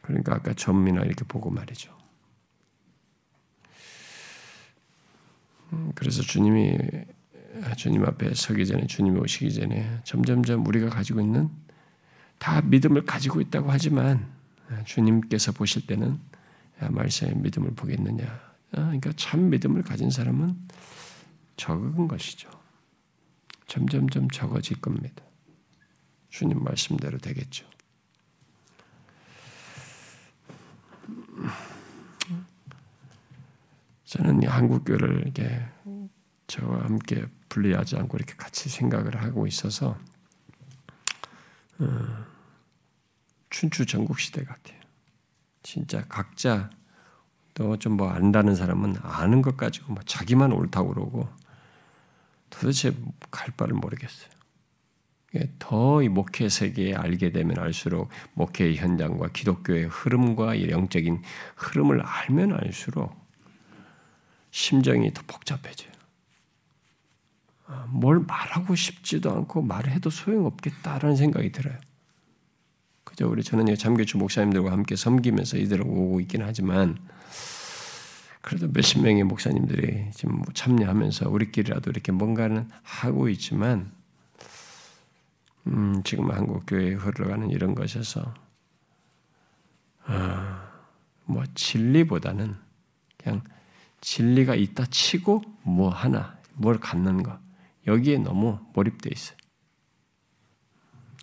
[0.00, 1.94] 그러니까 아까 전미나 이렇게 보고 말이죠.
[5.55, 5.55] 음,
[5.94, 6.78] 그래서 주님이
[7.76, 11.48] 주님 앞에 서기 전에 주님이 오시기 전에 점점점 우리가 가지고 있는
[12.38, 14.26] 다 믿음을 가지고 있다고 하지만
[14.84, 16.18] 주님께서 보실 때는
[16.90, 20.54] 말씀의 믿음을 보겠느냐 그러니까 참 믿음을 가진 사람은
[21.56, 22.50] 적은 것이죠.
[23.66, 25.24] 점점점 적어질 겁니다.
[26.28, 27.66] 주님 말씀대로 되겠죠.
[34.06, 35.66] 저는 한국 교를 이렇게
[36.46, 39.98] 저와 함께 분리하지 않고 이렇게 같이 생각을 하고 있어서
[41.78, 42.24] 어,
[43.50, 44.78] 춘추 전국 시대 같아요.
[45.62, 46.70] 진짜 각자
[47.54, 51.28] 또 좀 뭐 안다는 사람은 아는 것 가지고 뭐 자기만 옳다고 그러고
[52.50, 52.94] 도대체
[53.30, 54.30] 갈 바를 모르겠어요.
[55.58, 61.22] 더 이 목회 세계에 알게 되면 알수록 목회의 현장과 기독교의 흐름과 영적인
[61.56, 63.25] 흐름을 알면 알수록
[64.56, 65.92] 심정이 더 복잡해져요.
[67.66, 71.78] 아, 뭘 말하고 싶지도 않고 말해도 소용없겠다라는 생각이 들어요.
[73.04, 73.28] 그죠?
[73.28, 76.96] 우리 저는 잠교주 목사님들과 함께 섬기면서 이대로 오고 있긴 하지만
[78.40, 83.92] 그래도 몇십 명의 목사님들이 지금 뭐 참여하면서 우리끼리라도 이렇게 뭔가는 하고 있지만
[85.66, 88.32] 음, 지금 한국 교회에 흘러가는 이런 것에서
[90.06, 90.70] 아,
[91.26, 92.56] 뭐 진리보다는
[93.18, 93.42] 그냥
[94.00, 97.38] 진리가 있다 치고 뭐 하나 뭘 갖는 거
[97.86, 99.36] 여기에 너무 몰입돼 있어요.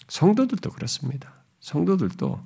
[0.08, 1.34] 성도들도 그렇습니다.
[1.60, 2.44] 성도들도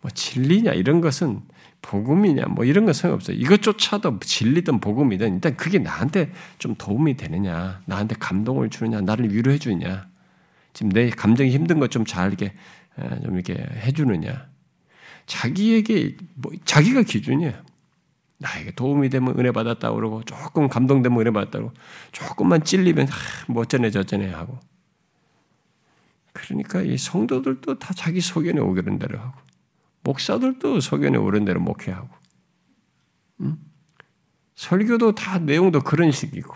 [0.00, 1.42] 뭐 진리냐 이런 것은
[1.82, 3.36] 복음이냐 뭐 이런 건 소용없어요.
[3.36, 10.08] 이것조차도 진리든 복음이든 일단 그게 나한테 좀 도움이 되느냐, 나한테 감동을 주느냐, 나를 위로해 주느냐,
[10.72, 12.54] 지금 내 감정이 힘든 것 좀잘 이렇게
[13.22, 14.48] 좀 이렇게 해주느냐,
[15.26, 17.52] 자기에게 뭐 자기가 기준이에요.
[18.38, 21.72] 나에게 도움이 되면 은혜 받았다 그러고 조금 감동되면 은혜 받았다 고
[22.12, 23.08] 조금만 찔리면
[23.48, 24.58] 뭐 어쩌네 저쩌네 하고
[26.32, 29.32] 그러니까 이 성도들도 다 자기 소견에 오르는 대로 하고
[30.04, 32.08] 목사들도 소견에 오른 대로 목회하고
[33.40, 33.58] 음?
[34.54, 36.54] 설교도 다 내용도 그런 식이고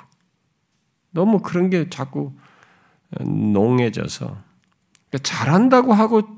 [1.11, 2.35] 너무 그런 게 자꾸
[3.21, 4.27] 농해져서
[5.11, 6.37] 그러니까 잘한다고 하고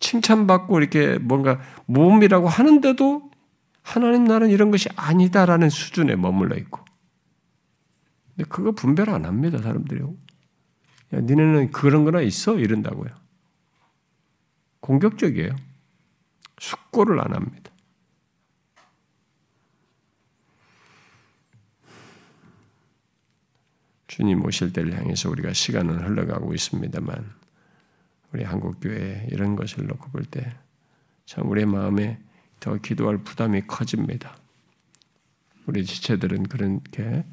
[0.00, 3.31] 칭찬받고 이렇게 뭔가 모험이라고 하는데도
[3.82, 6.84] 하나님 나라는 이런 것이 아니다라는 수준에 머물러 있고
[8.34, 12.56] 근데 그거 분별 안 합니다 사람들이 야, 니네는 그런 거나 있어?
[12.58, 13.10] 이런다고요.
[14.80, 15.54] 공격적이에요.
[16.58, 17.70] 숙고를 안 합니다.
[24.06, 27.32] 주님 오실 때를 향해서 우리가 시간은 흘러가고 있습니다만
[28.32, 30.52] 우리 한국 교회 이런 것을 놓고 볼 때
[31.24, 32.20] 참 우리의 마음에
[32.62, 34.36] 더 기도할 부담이 커집니다.
[35.66, 37.24] 우리 지체들은 그렇게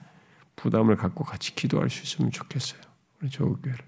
[0.56, 2.82] 부담을 갖고 같이 기도할 수 있으면 좋겠어요.
[3.22, 3.86] 우리 조국교회를.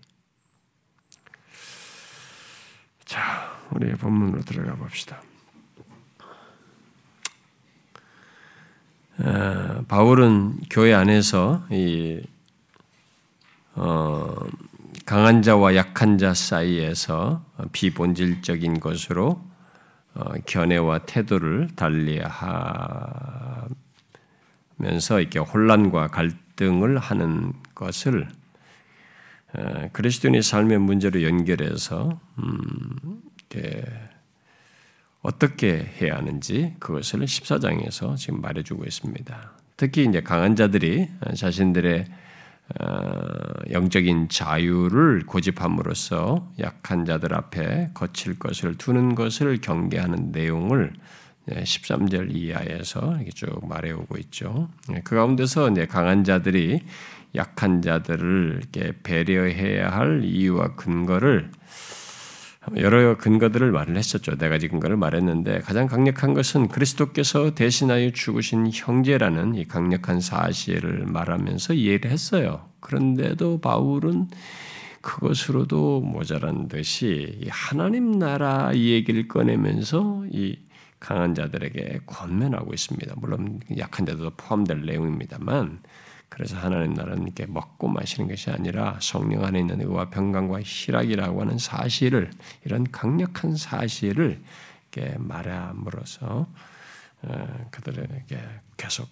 [3.06, 5.24] 자, 우리 본문으로 들어가 봅시다.
[9.18, 12.22] 어, 바울은 교회 안에서 이
[13.74, 14.36] 어,
[15.08, 19.51] 강한 자와 약한 자 사이에서 비본질적인 것으로 어,
[20.46, 23.70] 견해와 태도를 달리하면서
[25.20, 28.28] 이렇게 혼란과 갈등을 하는 것을
[29.92, 33.22] 그리스도인의 삶의 문제로 연결해서 음,
[35.22, 39.52] 어떻게 해야 하는지 그것을 14장에서 지금 말해주고 있습니다.
[39.78, 42.31] 특히 이제 강한 자들이 자신들의 어,
[43.72, 50.94] 영적인 자유를 고집함으로써 약한 자들 앞에 거칠 것을 두는 것을 경계하는 내용을
[51.50, 54.70] 13절 이하에서 이렇게 쭉 말해오고 있죠.
[55.04, 56.82] 그 가운데서 이제 강한 자들이
[57.36, 61.50] 약한 자들을 이렇게 배려해야 할 이유와 근거를
[62.78, 64.38] 여러 근거들을 말을 했었죠.
[64.38, 71.74] 네 가지 근거를 말했는데 가장 강력한 것은 그리스도께서 대신하여 죽으신 형제라는 이 강력한 사실을 말하면서
[71.74, 72.70] 이해를 했어요.
[72.80, 74.30] 그런데도 바울은
[75.02, 80.60] 그것으로도 모자란 듯이 하나님 나라 이 얘기를 꺼내면서 이
[81.00, 83.16] 강한 자들에게 권면하고 있습니다.
[83.18, 85.80] 물론 약한 자들도 포함될 내용입니다만
[86.32, 91.58] 그래서 하나님 나라는 이렇게 먹고 마시는 것이 아니라 성령 안에 있는 의와 평강과 희락이라고 하는
[91.58, 92.32] 사실을
[92.64, 94.42] 이런 강력한 사실을
[94.92, 96.48] 이렇게 말함으로써
[97.24, 98.40] 어, 그들에게
[98.78, 99.10] 계속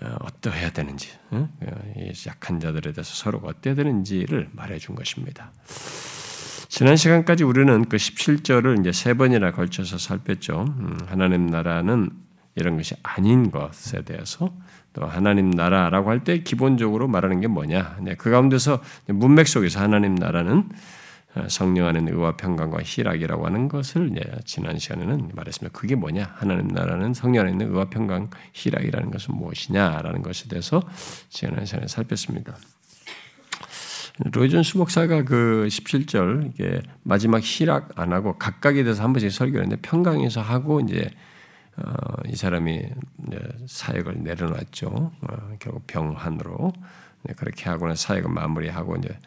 [0.00, 1.50] 어, 어떠해야 되는지, 어,
[2.26, 5.52] 약한 자들에 대해서 서로 어때야 되는지를 말해준 것입니다.
[6.68, 10.62] 지난 시간까지 우리는 그 17절을 이제 세 번이나 걸쳐서 살폈죠.
[10.62, 12.08] 음, 하나님 나라는
[12.54, 14.50] 이런 것이 아닌 것에 대해서
[14.92, 17.96] 또 하나님 나라라고 할 때 기본적으로 말하는 게 뭐냐?
[18.02, 20.68] 네, 그 가운데서 문맥 속에서 하나님 나라는
[21.48, 24.10] 성령 안에 의와 평강과 희락이라고 하는 것을
[24.44, 25.78] 지난 시간에는 말했습니다.
[25.78, 26.30] 그게 뭐냐?
[26.34, 30.82] 하나님 나라는 성령 안에 있는 의와 평강, 희락이라는 것은 무엇이냐라는 것에 대해서
[31.30, 32.54] 지난 시간에 살폈습니다.
[34.30, 39.80] 로이존 수목사가 그 17절 이게 마지막 희락 안 하고 각각에 대해서 한 번씩 설교를 했는데
[39.80, 41.10] 평강에서 하고 이제 어,
[42.26, 42.82] 이 사람이
[43.66, 44.88] 사역을 내려놨죠.
[44.88, 46.72] 어, 결국 병환으로
[47.24, 49.18] 네, 그렇게 하고는 사역을 마무리하고 이제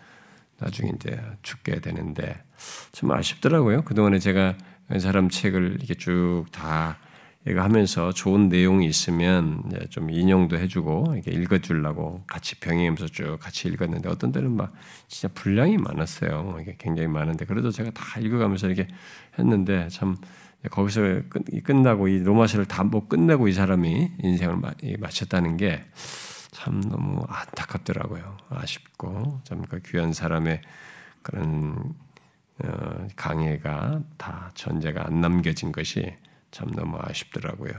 [0.59, 2.43] 나중에 이제 죽게 되는데
[2.91, 3.83] 좀 아쉽더라고요.
[3.83, 4.55] 그동안에 제가
[4.93, 6.97] 이 사람 책을 이렇게 쭉 다
[7.47, 14.09] 이거 하면서 좋은 내용이 있으면 좀 인용도 해주고 이렇게 읽어주려고 같이 병행하면서 쭉 같이 읽었는데
[14.09, 14.73] 어떤 때는 막
[15.07, 16.57] 진짜 분량이 많았어요.
[16.61, 18.87] 이게 굉장히 많은데 그래도 제가 다 읽어가면서 이렇게
[19.37, 20.17] 했는데 참
[20.71, 24.57] 거기서 끝 나고 이 로마서를 다 못 끝내고 이 사람이 인생을
[24.99, 25.83] 마쳤다는 게
[26.55, 28.37] 참 너무 안타깝더라고요.
[28.49, 30.61] 아쉽고 참 그 귀한 사람의
[31.21, 31.93] 그런
[32.63, 36.15] 어, 강해가 다 전제가 안 남겨진 것이
[36.51, 37.73] 참 너무 아쉽더라고요.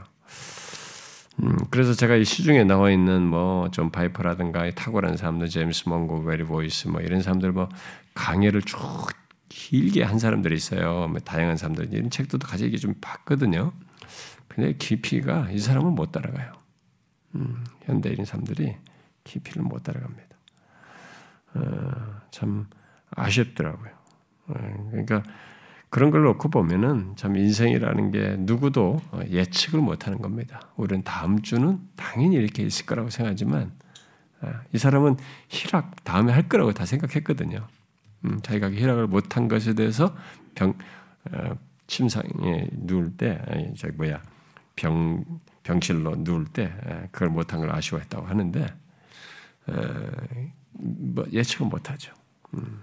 [1.43, 6.89] 음, 그래서 제가 이 시중에 나와 있는 뭐 존 파이퍼라든가 탁월한 사람들, 제임스 몽고메리 보이스
[6.89, 7.69] 뭐 이런 사람들 뭐
[8.15, 8.77] 강해를 쭉
[9.57, 11.09] 길게 한 사람들이 있어요.
[11.09, 13.73] 뭐 다양한 사람들 이런 책들도 가지고 좀 봤거든요.
[14.49, 16.53] 근데 깊이가 이 사람은 못 따라가요.
[17.35, 18.77] 음, 현대인 사람들이
[19.25, 20.37] 깊이를 못 따라갑니다.
[21.55, 22.67] 어, 참
[23.11, 23.91] 아쉽더라고요.
[24.49, 25.23] 어, 그러니까
[25.89, 30.61] 그런 걸 놓고 보면은 참 인생이라는 게 누구도 예측을 못하는 겁니다.
[30.77, 33.73] 우리는 다음 주는 당연히 이렇게 있을 거라고 생각하지만
[34.43, 35.17] 어, 이 사람은
[35.49, 37.67] 희락 다음에 할 거라고 다 생각했거든요.
[38.25, 40.17] 음, 자기가 희락을 못한 것에 대해서
[40.55, 40.75] 병
[41.33, 43.41] 어, 침상에 누울 때,
[43.77, 44.23] 저기 뭐야
[44.75, 45.25] 병
[45.63, 46.73] 병실로 누울 때
[47.11, 48.67] 그걸 못한 걸 아쉬워했다고 하는데
[50.73, 52.13] 뭐 예측은 못하죠.
[52.55, 52.83] 음.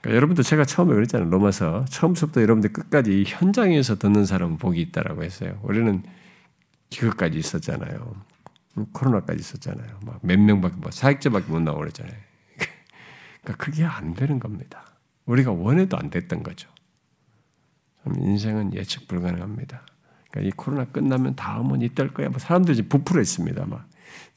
[0.00, 1.30] 그러니까 여러분도 제가 처음에 그랬잖아요.
[1.30, 5.58] 로마서 처음부터 여러분들 끝까지 현장에서 듣는 사람은 복이 있다라고 했어요.
[5.62, 6.02] 우리는
[6.94, 8.14] 그것까지 있었잖아요.
[8.92, 9.98] 코로나까지 있었잖아요.
[10.04, 12.16] 막 몇 명밖에 뭐 사역자밖에 못 나오고 그랬잖아요.
[13.44, 14.84] 그러니까 그게 안 되는 겁니다.
[15.26, 16.68] 우리가 원해도 안 됐던 거죠.
[18.06, 19.82] 인생은 예측 불가능합니다.
[20.30, 22.28] 그러니까 이 코로나 끝나면 다음은 이떨 거야.
[22.28, 23.66] 뭐 사람들이 부풀어 있습니다.
[23.66, 23.88] 막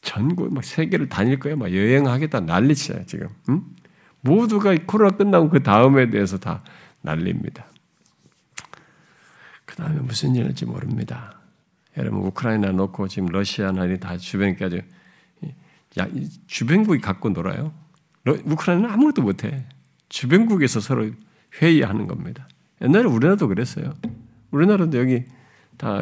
[0.02, 1.56] 전국 막 세계를 다닐 거야.
[1.56, 3.30] 막 여행하겠다 난리치야 지금.
[3.50, 3.63] 응?
[4.22, 6.63] 모두가 코로나 끝나고 그 다음에 대해서 다
[7.02, 7.65] 난립니다.
[9.65, 11.39] 그 다음에 무슨 일 할지 모릅니다.
[11.98, 14.84] 여러분 우크라이나 놓고 지금 러시아나 다 주변까지
[16.00, 16.08] 야,
[16.46, 17.74] 주변국이 갖고 놀아요.
[18.34, 19.66] 우크라이나는 아무것도 못해.
[20.10, 21.10] 주변국에서 서로
[21.62, 22.48] 회의하는 겁니다.
[22.82, 23.94] 옛날에 우리나라도 그랬어요.
[24.52, 25.26] 우리나라도 여기
[25.78, 26.00] 다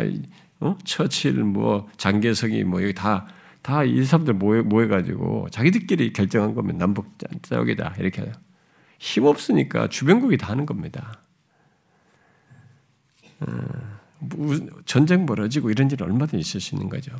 [0.59, 0.77] 어?
[0.83, 3.27] 처칠 뭐 장개석이 뭐 여기 다
[3.65, 8.31] 다 이 사람들 모여 모여 가지고 자기들끼리 결정한 거면 남북 싸우기다 이렇게 해요.
[8.99, 11.19] 힘 없으니까 주변국이 다 하는 겁니다.
[13.39, 13.47] 어,
[14.85, 17.11] 전쟁 벌어지고 이런 일 얼마든지 있을 수 있는 거죠.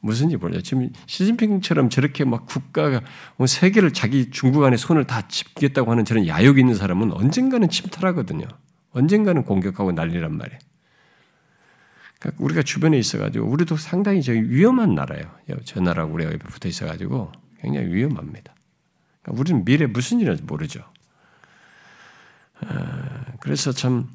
[0.00, 0.62] 무슨지 몰라요.
[0.62, 3.00] 지금 시진핑처럼 저렇게 막 국가가
[3.44, 8.46] 세계를 자기 중국 안에 손을 다 집겠다고 하는 저런 야욕 있는 사람은 언젠가는 침탈하거든요.
[8.92, 10.58] 언젠가는 공격하고 난리란 말이에요.
[12.20, 15.30] 그러니까 우리가 주변에 있어가지고 우리도 상당히 저기 위험한 나라예요.
[15.64, 18.54] 저 나라가 우리가 옆에 붙어 있어가지고 굉장히 위험합니다.
[19.22, 20.84] 그러니까 우리는 미래 무슨 일인지 모르죠.
[22.60, 24.08] 아, 그래서 참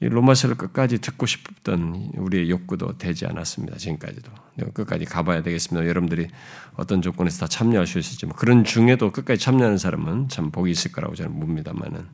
[0.00, 3.78] 로마서를 끝까지 듣고 싶던 우리의 욕구도 되지 않았습니다.
[3.78, 4.30] 지금까지도
[4.72, 5.88] 끝까지 가봐야 되겠습니다.
[5.88, 6.28] 여러분들이
[6.76, 10.92] 어떤 조건에서 다 참여할 수 있을지 뭐 그런 중에도 끝까지 참여하는 사람은 참 복이 있을
[10.92, 12.06] 거라고 저는 묻니다만은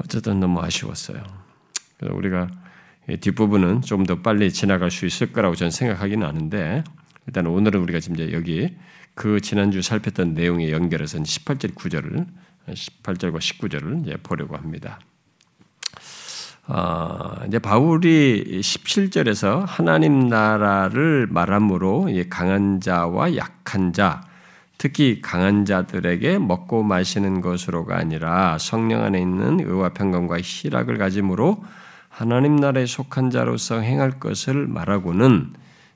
[0.00, 1.22] 어쨌든 너무 아쉬웠어요.
[1.96, 2.48] 그래서 우리가
[3.20, 6.84] 뒷부분은 좀 더 빨리 지나갈 수 있을 거라고 저는 생각하기는 하는데
[7.26, 8.76] 일단 오늘은 우리가 지금 이제 여기
[9.14, 12.26] 그 지난주 살폈던 내용에 연결해서 18절 9절을
[12.68, 14.98] 18절과 19절을 이제 보려고 합니다.
[16.66, 24.22] 어, 이제 바울이 17절에서 하나님 나라를 말함으로 강한 자와 약한 자,
[24.78, 31.62] 특히 강한 자들에게 먹고 마시는 것으로가 아니라 성령 안에 있는 의와 평강과 희락을 가짐으로
[32.08, 35.52] 하나님 나라에 속한 자로서 행할 것을 말하고는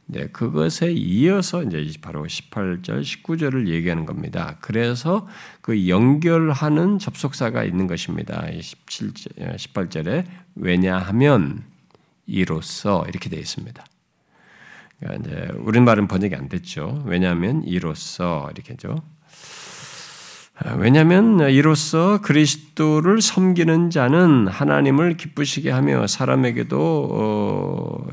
[0.08, 4.56] 이제 그것에 이어서 이제 바로 18절, 19절을 얘기하는 겁니다.
[4.60, 5.28] 그래서
[5.60, 8.42] 그 연결하는 접속사가 있는 것입니다.
[8.42, 10.24] 17절, 18절에
[10.58, 11.62] 왜냐하면
[12.26, 13.84] 이로써 이렇게 되어 있습니다.
[14.98, 17.02] 그러니까 이제 우리말은 번역이 안 됐죠.
[17.06, 18.96] 왜냐하면 이로써 이렇게죠.
[20.60, 28.06] 아, 왜냐하면 이로써 그리스도를 섬기는 자는 하나님을 기쁘시게 하며 사람에게도 어,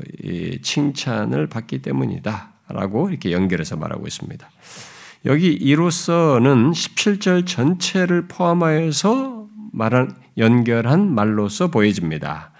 [0.62, 4.48] 칭찬을 받기 때문이다라고 이렇게 연결해서 말하고 있습니다.
[5.24, 9.35] 여기 이로써는 17절 전체를 포함하여서
[9.76, 12.50] 말한 연결한 말로서 보여집니다.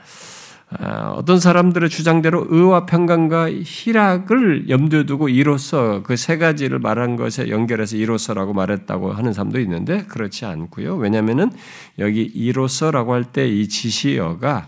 [0.68, 7.48] 아, 어떤 사람들의 주장대로 의와 평강과 희락을 염두에 두고 이로써 그 세 가지를 말한 것에
[7.50, 10.96] 연결해서 이로써라고 말했다고 하는 사람도 있는데 그렇지 않고요.
[10.96, 11.52] 왜냐하면은
[11.98, 14.66] 여기 이로써라고 할 때 이 지시어가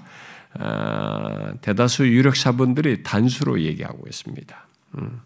[0.60, 4.56] 아, 대다수 유력사분들이 단수로 얘기하고 있습니다.
[4.98, 5.20] 음.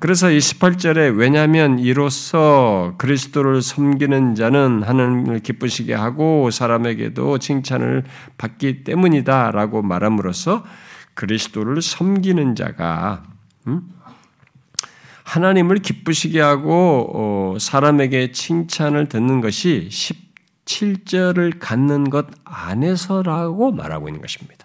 [0.00, 8.04] 그래서 이 18절에 왜냐하면 이로써 그리스도를 섬기는 자는 하나님을 기쁘시게 하고 사람에게도 칭찬을
[8.38, 10.64] 받기 때문이다라고 말함으로써
[11.14, 13.24] 그리스도를 섬기는 자가
[13.66, 13.82] 음?
[15.24, 24.63] 하나님을 기쁘시게 하고 어, 사람에게 칭찬을 듣는 것이 17절을 갖는 것 안에서라고 말하고 있는 것입니다.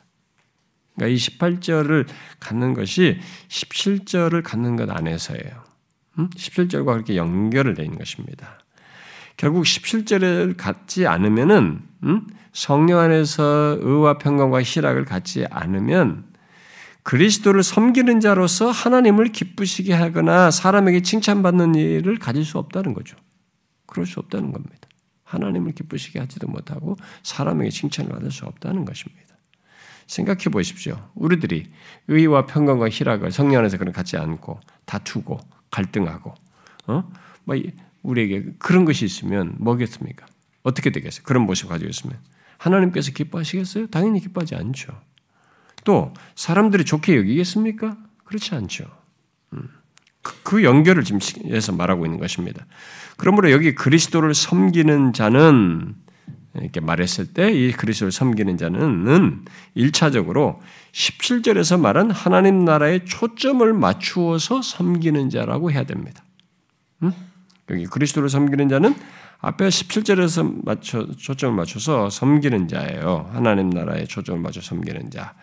[0.99, 2.05] 그러니까 이 18절을
[2.39, 5.63] 갖는 것이 17절을 갖는 것 안에서예요.
[6.17, 8.59] 17절과 그렇게 연결을 되어 있는 것입니다.
[9.37, 11.81] 결국 17절을 갖지 않으면은
[12.51, 16.25] 성령 안에서 의와 평강과 희락을 갖지 않으면
[17.03, 23.15] 그리스도를 섬기는 자로서 하나님을 기쁘시게 하거나 사람에게 칭찬받는 일을 가질 수 없다는 거죠.
[23.85, 24.89] 그럴 수 없다는 겁니다.
[25.23, 29.28] 하나님을 기쁘시게 하지도 못하고 사람에게 칭찬을 받을 수 없다는 것입니다.
[30.09, 30.99] 생각해 보십시오.
[31.13, 31.67] 우리들이
[32.07, 35.39] 의와 평강과 희락을 성령 안에서 그런 갖지 않고 다투고
[35.69, 36.33] 갈등하고
[36.87, 37.11] 어?
[37.43, 37.55] 뭐
[38.01, 40.25] 우리에게 그런 것이 있으면 뭐겠습니까?
[40.63, 41.23] 어떻게 되겠어요?
[41.23, 42.17] 그런 모습 가지고 있으면
[42.57, 43.87] 하나님께서 기뻐하시겠어요?
[43.87, 44.99] 당연히 기뻐하지 않죠.
[45.83, 47.95] 또 사람들이 좋게 여기겠습니까?
[48.25, 48.85] 그렇지 않죠.
[49.53, 49.69] 음.
[50.23, 52.65] 그, 그 연결을 지금 해서 말하고 있는 것입니다.
[53.15, 55.95] 그러므로 여기 그리스도를 섬기는 자는
[56.55, 59.45] 이렇게 말했을 때 이 그리스도를 섬기는 자는
[59.75, 60.59] 1차적으로
[60.91, 66.23] 17절에서 말한 하나님 나라에 초점을 맞추어서 섬기는 자라고 해야 됩니다.
[67.03, 67.11] 음?
[67.69, 68.95] 여기 그리스도를 섬기는 자는
[69.41, 73.29] 앞에 17절에서 맞춰, 초점을 맞춰서 섬기는 자예요.
[73.31, 75.33] 하나님 나라에 초점을 맞춰 섬기는 자.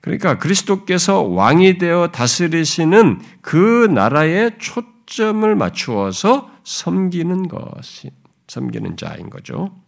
[0.00, 8.10] 그러니까 그리스도께서 왕이 되어 다스리시는 그 나라에 초점을 맞추어서 섬기는 것이
[8.48, 9.79] 섬기는 자인 거죠.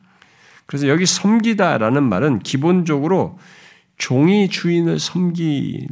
[0.72, 3.38] 그래서 여기 섬기다라는 말은 기본적으로
[3.98, 5.86] 종이 주인을 섬길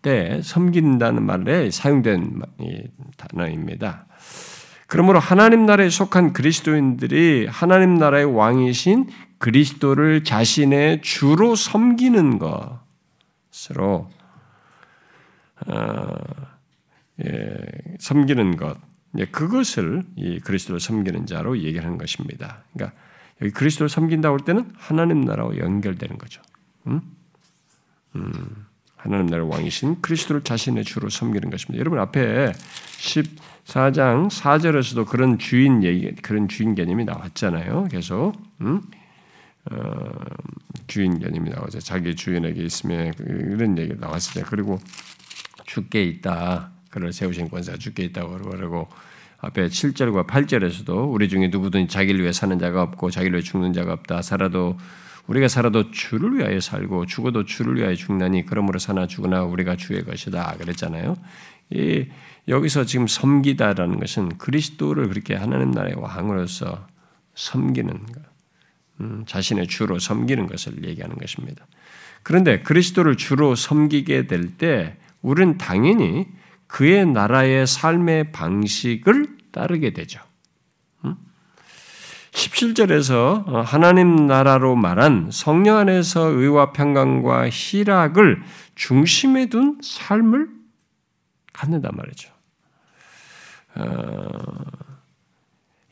[0.00, 2.40] 때 섬긴다는 말에 사용된
[3.18, 4.06] 단어입니다.
[4.86, 14.08] 그러므로 하나님 나라에 속한 그리스도인들이 하나님 나라의 왕이신 그리스도를 자신의 주로 섬기는 것으로
[15.66, 16.08] 어,
[17.22, 17.54] 예,
[17.98, 18.78] 섬기는 것,
[19.18, 22.64] 예, 그것을 이 그리스도를 섬기는 자로 얘기하는 것입니다.
[22.72, 22.98] 그러니까
[23.42, 26.42] 여기 그리스도를 섬긴다고 할 때는 하나님 나라와 연결되는 거죠.
[26.86, 27.00] 음?
[28.14, 28.66] 음,
[28.96, 31.78] 하나님 나라 왕이신 그리스도를 자신의 주로 섬기는 것입니다.
[31.80, 32.52] 여러분 앞에
[32.98, 37.88] 14장 4절에서도 그런 주인 얘기, 그런 주인 개념이 나왔잖아요.
[37.90, 38.32] 계속
[38.62, 38.82] 음?
[39.70, 40.10] 어,
[40.86, 41.80] 주인 개념이 나오죠.
[41.80, 44.44] 자기 주인에게 있으면 이런 얘기 나왔어요.
[44.46, 44.78] 그리고
[45.66, 46.70] 죽게 있다.
[46.90, 48.88] 그를 세우신 권세가 죽게 있다고 그러고
[49.46, 53.92] 앞에 7절과 8절에서도 우리 중에 누구든 자기를 위해 사는 자가 없고 자기를 위해 죽는 자가
[53.92, 54.22] 없다.
[54.22, 54.76] 살아도
[55.28, 60.56] 우리가 살아도 주를 위하여 살고 죽어도 주를 위하여 죽나니 그러므로 사나 죽으나 우리가 주의 것이다.
[60.58, 61.16] 그랬잖아요.
[61.70, 62.06] 이
[62.48, 66.86] 여기서 지금 섬기다라는 것은 그리스도를 그렇게 하나님 나라의 왕으로서
[67.34, 68.22] 섬기는 것,
[69.00, 71.66] 음, 자신의 주로 섬기는 것을 얘기하는 것입니다.
[72.24, 76.26] 그런데 그리스도를 주로 섬기게 될 때 우리는 당연히
[76.66, 80.20] 그의 나라의 삶의 방식을 따르게 되죠.
[82.32, 88.42] 17절에서 어, 하나님 나라로 말한 성령 안에서 의와 평강과 희락을
[88.74, 90.48] 중심에 둔 삶을
[91.54, 92.30] 갖는단 말이죠.
[93.76, 94.28] 어,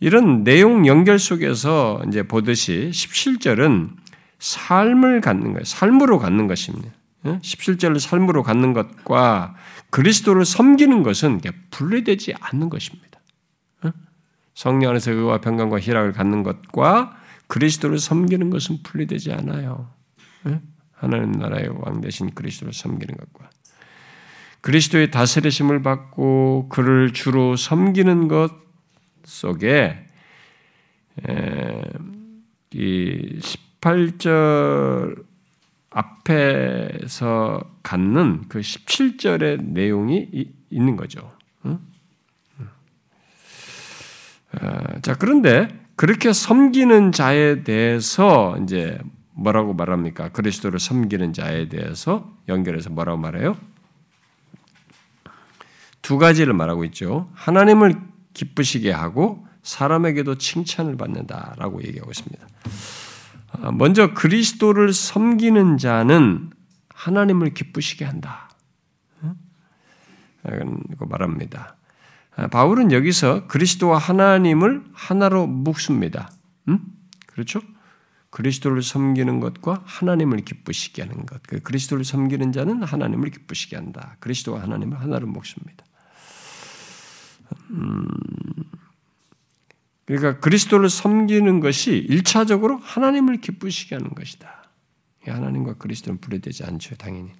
[0.01, 3.97] 이런 내용 연결 속에서 이제 보듯이 17절은
[4.39, 5.65] 삶을 갖는 거예요.
[5.65, 6.91] 삶으로 갖는 것입니다.
[7.25, 9.55] 17절을 삶으로 갖는 것과
[9.89, 11.41] 그리스도를 섬기는 것은
[11.71, 13.14] 분리되지 않는 것입니다.
[14.55, 17.17] 성령 안에서 의와 평강과 희락을 갖는 것과
[17.49, 19.91] 그리스도를 섬기는 것은 분리되지 않아요.
[20.93, 23.51] 하나님 나라의 왕 대신 그리스도를 섬기는 것과
[24.61, 28.53] 그리스도의 다스리심을 받고 그를 주로 섬기는 것
[29.25, 30.07] 속에
[32.73, 33.41] 이
[33.81, 35.25] 18절
[35.91, 40.29] 앞에서 갖는 그 17절의 내용이
[40.71, 41.31] 있는 거죠.
[44.61, 48.99] 아, 자, 그런데 그렇게 섬기는 자에 대해서 이제
[49.33, 50.31] 뭐라고 말합니까?
[50.31, 53.57] 그리스도를 섬기는 자에 대해서 연결해서 뭐라고 말해요?
[56.03, 57.31] 두 가지를 말하고 있죠.
[57.35, 58.01] 하나님을
[58.35, 62.47] 기쁘시게 하고 사람에게도 칭찬을 받는다라고 얘기하고 있습니다.
[63.53, 66.51] 아, 먼저 그리스도를 섬기는 자는
[66.95, 68.51] 하나님을 기쁘시게 한다.
[70.99, 71.74] 말합니다.
[72.37, 76.31] 아, 바울은 여기서 그리스도와 하나님을 하나로 묶습니다.
[76.69, 76.81] 음?
[77.27, 77.61] 그렇죠?
[78.31, 81.41] 그리스도를 섬기는 것과 하나님을 기쁘시게 하는 것.
[81.45, 84.17] 그 그리스도를 섬기는 자는 하나님을 기쁘시게 한다.
[84.19, 85.85] 그리스도와 하나님을 하나로 묶습니다.
[87.71, 88.09] 음,
[90.05, 94.65] 그러니까 그리스도를 섬기는 것이 일차적으로 하나님을 기쁘시게 하는 것이다.
[95.25, 97.31] 하나님과 그리스도는 분리되지 않죠, 당연히.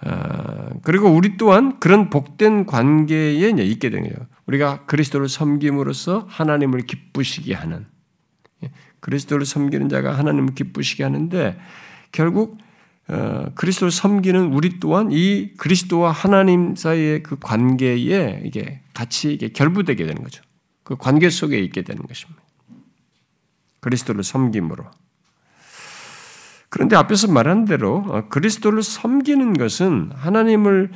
[0.00, 4.26] 아, 그리고 우리 또한 그런 복된 관계에 있게 거예요.
[4.46, 7.86] 우리가 그리스도를 섬김으로써 하나님을 기쁘시게 하는
[8.62, 8.70] 예,
[9.00, 11.58] 그리스도를 섬기는 자가 하나님을 기쁘시게 하는데
[12.12, 12.58] 결국
[13.08, 20.04] 어, 그리스도를 섬기는 우리 또한 이 그리스도와 하나님 사이의 그 관계에 이게 같이 이게 결부되게
[20.04, 20.42] 되는 거죠.
[20.84, 22.42] 그 관계 속에 있게 되는 것입니다.
[23.80, 24.84] 그리스도를 섬김으로.
[26.68, 30.90] 그런데 앞에서 말한 대로 어, 그리스도를 섬기는 것은 하나님을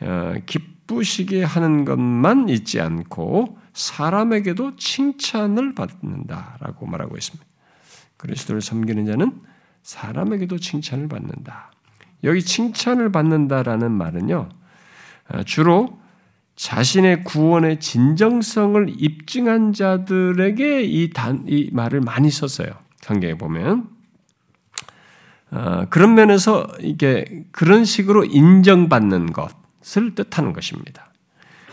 [0.00, 7.44] 어, 기쁘시게 하는 것만 있지 않고 사람에게도 칭찬을 받는다라고 말하고 있습니다.
[8.16, 9.40] 그리스도를 섬기는 자는
[9.82, 11.70] 사람에게도 칭찬을 받는다.
[12.24, 14.48] 여기 칭찬을 받는다라는 말은요,
[15.28, 16.00] 어, 주로
[16.56, 22.68] 자신의 구원의 진정성을 입증한 자들에게 이, 단, 이 말을 많이 썼어요.
[23.02, 23.95] 성경에 보면.
[25.56, 31.10] 어, 그런 면에서 이게 그런 식으로 인정받는 것을 뜻하는 것입니다.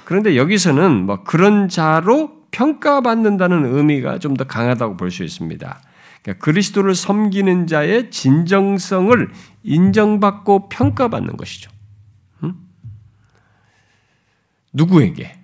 [0.06, 5.82] 그런데 여기서는 뭐 그런 자로 평가받는다는 의미가 좀 더 강하다고 볼 수 있습니다.
[6.22, 9.32] 그러니까 그리스도를 섬기는 자의 진정성을
[9.64, 11.70] 인정받고 평가받는 것이죠.
[12.44, 12.54] 음?
[14.72, 15.38] 누구에게?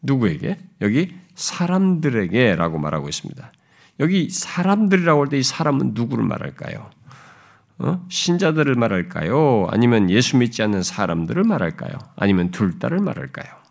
[0.00, 0.56] 누구에게?
[0.80, 3.52] 여기 사람들에게라고 말하고 있습니다.
[4.00, 6.88] 여기 사람들이라고 할 때 이 사람은 누구를 말할까요?
[7.82, 8.04] 어?
[8.08, 9.66] 신자들을 말할까요?
[9.70, 11.92] 아니면 예수 믿지 않는 사람들을 말할까요?
[12.16, 13.62] 아니면 둘 다를 말할까요?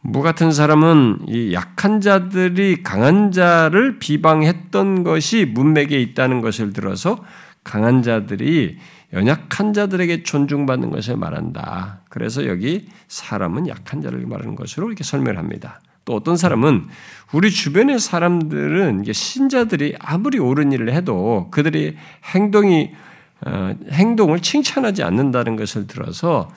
[0.00, 7.24] 무 같은 사람은 이 약한 자들이 강한 자를 비방했던 것이 문맥에 있다는 것을 들어서
[7.62, 8.78] 강한 자들이
[9.12, 12.00] 연약한 자들에게 존중받는 것을 말한다.
[12.08, 15.80] 그래서 여기 사람은 약한 자를 말하는 것으로 이렇게 설명합니다.
[16.04, 16.88] 또 어떤 사람은
[17.32, 21.96] 우리 주변의 사람들은 신자들이 아무리 옳은 일을 해도 그들이
[22.34, 22.92] 행동이
[23.44, 26.50] 어, 행동을 칭찬하지 않는다는 것을 들어서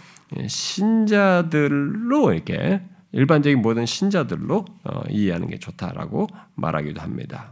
[0.47, 2.81] 신자들로 이렇게
[3.11, 7.51] 일반적인 모든 신자들로 어, 이해하는 게 좋다라고 말하기도 합니다.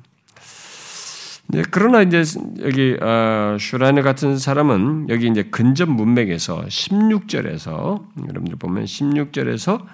[1.47, 2.23] 네, 그러나 이제
[2.61, 9.85] 여기 어, 슈라네 같은 사람은 여기 이제 근접 문맥에서 16절에서 여러분들 보면 16절에서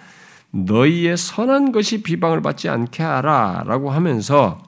[0.52, 4.62] 너희의 선한 것이 비방을 받지 않게 하라라고 하면서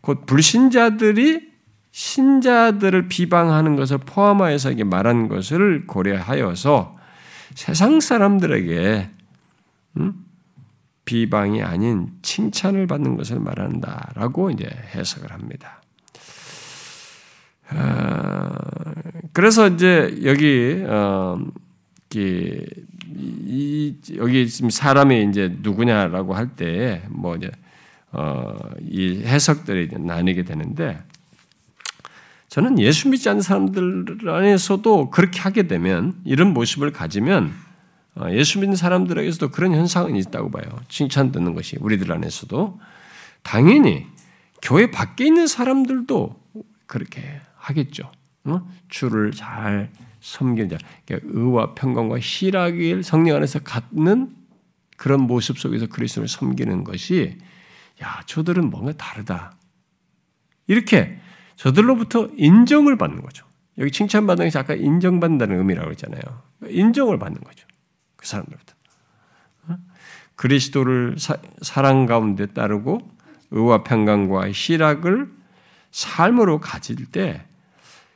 [0.00, 1.52] 곧 불신자들이
[1.90, 6.96] 신자들을 비방하는 것을 포함하여서 이게 말한 것을 고려하여서
[7.54, 9.10] 세상 사람들에게
[9.98, 10.14] 음?
[11.04, 15.82] 비방이 아닌 칭찬을 받는 것을 말한다라고 이제 해석을 합니다.
[17.68, 18.52] 아,
[19.32, 20.82] 그래서 이제 여기
[22.20, 22.66] 어,
[23.16, 27.50] 이, 여기 지금 사람이 이제 누구냐라고 할 때 뭐 이제
[28.12, 31.00] 어, 이 해석들이 나뉘게 되는데
[32.48, 37.52] 저는 예수 믿지 않는 사람들 안에서도 그렇게 하게 되면 이런 모습을 가지면
[38.14, 40.64] 어, 예수 믿는 사람들에게서도 그런 현상은 있다고 봐요.
[40.88, 42.78] 칭찬 듣는 것이 우리들 안에서도
[43.42, 44.06] 당연히
[44.60, 46.36] 교회 밖에 있는 사람들도
[46.86, 48.10] 그렇게 하겠죠.
[48.44, 48.60] 어?
[48.90, 49.90] 주를 잘
[50.22, 54.34] 섬기는 자, 그러니까 의와 평강과 희락을 성령 안에서 갖는
[54.96, 57.38] 그런 모습 속에서 그리스도를 섬기는 것이
[58.02, 59.56] 야 저들은 뭔가 다르다.
[60.68, 61.18] 이렇게
[61.56, 63.44] 저들로부터 인정을 받는 거죠.
[63.78, 66.22] 여기 칭찬받는 것이 아까 인정받는다는 의미라고 했잖아요.
[66.68, 67.66] 인정을 받는 거죠.
[68.14, 68.74] 그 사람들부터.
[69.68, 69.76] 어?
[70.36, 73.00] 그리스도를 사, 사랑 가운데 따르고
[73.50, 75.32] 의와 평강과 희락을
[75.90, 77.44] 삶으로 가질 때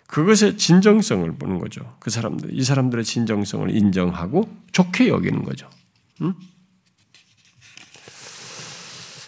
[0.06, 1.96] 그것의 진정성을 보는 거죠.
[1.98, 5.68] 그 사람들, 이 사람들의 진정성을 인정하고 좋게 여기는 거죠.
[6.22, 6.34] 응?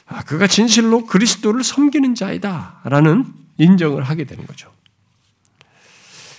[0.06, 3.26] 아, 그가 진실로 그리스도를 섬기는 자이다라는
[3.58, 4.70] 인정을 하게 되는 거죠.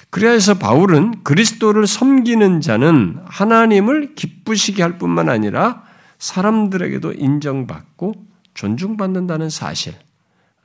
[0.10, 5.84] 그래서 바울은 그리스도를 섬기는 자는 하나님을 기쁘시게 할 뿐만 아니라
[6.18, 8.14] 사람들에게도 인정받고
[8.56, 9.94] 존중받는다는 사실,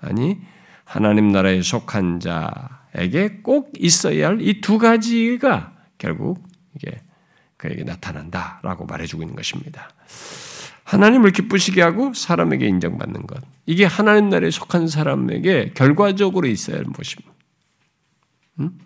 [0.01, 0.39] 아니,
[0.85, 7.01] 하나님 나라에 속한 자 에게 꼭 있어야 할 이 두 가지가 결국 이게
[7.57, 9.90] 그에게 나타난다라고 말해주고 있는 것입니다.
[10.84, 13.42] 하나님을 기쁘시게 하고 사람에게 인정받는 것.
[13.66, 17.32] 이게 하나님 나라에 속한 사람에게 결과적으로 있어야 하는 것입니다.
[18.61, 18.78] 음?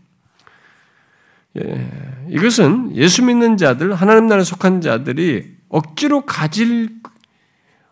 [1.60, 1.88] 예,
[2.28, 7.00] 이것은 예수 믿는 자들, 하나님 나라에 속한 자들이 억지로 가질,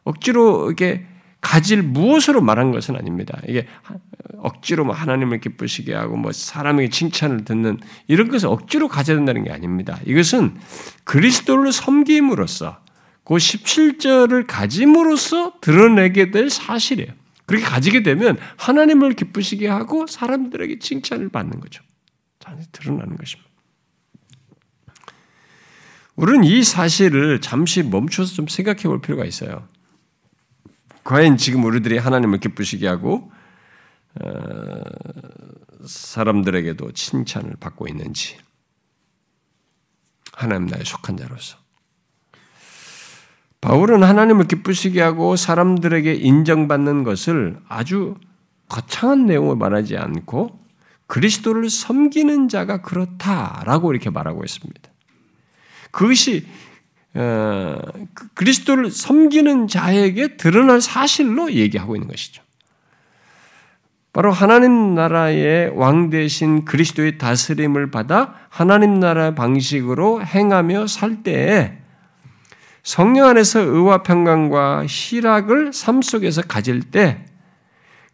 [0.04, 1.04] 억지로 이게
[1.40, 3.40] 가질 무엇으로 말한 것은 아닙니다.
[3.48, 3.66] 이게
[4.46, 9.50] 억지로 뭐 하나님을 기쁘시게 하고 뭐 사람에게 칭찬을 듣는 이런 것을 억지로 가져야 된다는 게
[9.50, 9.98] 아닙니다.
[10.06, 10.56] 이것은
[11.02, 12.80] 그리스도를 섬김으로써
[13.24, 17.12] 그 17절을 가짐으로써 드러내게 될 사실이에요.
[17.46, 21.82] 그렇게 가지게 되면 하나님을 기쁘시게 하고 사람들에게 칭찬을 받는 거죠.
[22.70, 23.50] 드러나는 것입니다.
[26.14, 29.66] 우리는 이 사실을 잠시 멈춰서 좀 생각해 볼 필요가 있어요.
[31.02, 33.35] 과연 지금 우리들이 하나님을 기쁘시게 하고 어,
[35.84, 38.36] 사람들에게도 칭찬을 받고 있는지
[40.32, 41.56] 하나님 나라에 속한 자로서
[43.60, 48.14] 바울은 하나님을 기쁘시게 하고 사람들에게 인정받는 것을 아주
[48.68, 50.60] 거창한 내용을 말하지 않고
[51.06, 54.90] 그리스도를 섬기는 자가 그렇다라고 이렇게 말하고 있습니다.
[55.90, 56.46] 그것이
[57.14, 57.78] 어,
[58.12, 62.42] 그 그리스도를 섬기는 자에게 드러날 사실로 얘기하고 있는 것이죠.
[64.16, 71.76] 바로 하나님 나라의 왕 대신 그리스도의 다스림을 받아 하나님 나라 방식으로 행하며 살 때에
[72.82, 77.26] 성령 안에서 의와 평강과 희락을 삶 속에서 가질 때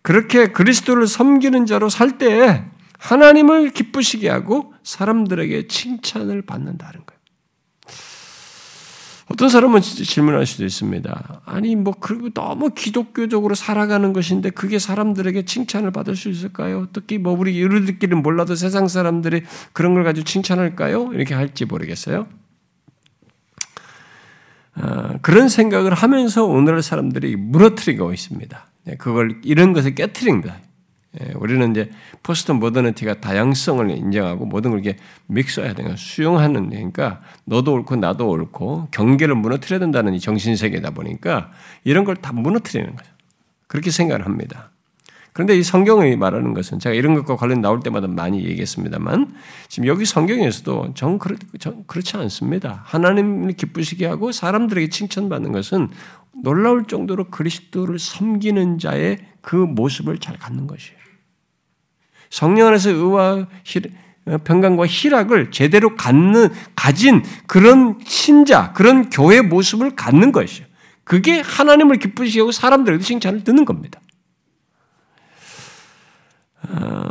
[0.03, 2.65] 그렇게 그리스도를 섬기는 자로 살 때에
[2.99, 7.22] 하나님을 기쁘시게 하고 사람들에게 칭찬을 받는다는 거예요.
[9.33, 11.41] 어떤 사람은 질문할 수도 있습니다.
[11.47, 16.87] 아니, 뭐, 그리고 너무 기독교적으로 살아가는 것인데 그게 사람들에게 칭찬을 받을 수 있을까요?
[16.93, 21.15] 특히 뭐, 우리 이르들끼리는 몰라도 세상 사람들이 그런 걸 가지고 칭찬할까요?
[21.15, 22.27] 이렇게 할지 모르겠어요.
[24.75, 28.67] 아, 그런 생각을 하면서 오늘날 사람들이 무너뜨리고 있습니다.
[28.85, 30.59] 네, 그걸, 이런 것을 깨뜨립니다.
[31.21, 31.91] 예, 우리는 이제
[32.23, 38.89] 포스트 모더니티가 다양성을 인정하고 모든 걸 이렇게 믹스해야 되는 수용하는 그러니까 너도 옳고 나도 옳고
[38.93, 41.51] 경계를 무너뜨려야 된다는 이 정신 세계다 보니까
[41.85, 43.11] 이런 걸 다 무너뜨리는 거죠.
[43.67, 44.71] 그렇게 생각을 합니다.
[45.33, 49.35] 그런데 이 성경이 말하는 것은 제가 이런 것과 관련 나올 때마다 많이 얘기했습니다만
[49.69, 52.83] 지금 여기 성경에서도 정, 그렇, 정 그렇지 않습니다.
[52.85, 55.89] 하나님을 기쁘시게 하고 사람들에게 칭찬받는 것은
[56.43, 61.02] 놀라울 정도로 그리스도를 섬기는 자의 그 모습을 잘 갖는 것이에요.
[62.33, 63.47] 성령 안에서 의와
[64.45, 70.67] 평강과 희락을 제대로 갖는 가진 그런 신자, 그런 교회 모습을 갖는 것이에요.
[71.05, 74.01] 그게 하나님을 기쁘시게 하고 사람들에게 칭찬을 듣는 겁니다.
[76.71, 77.05] 음,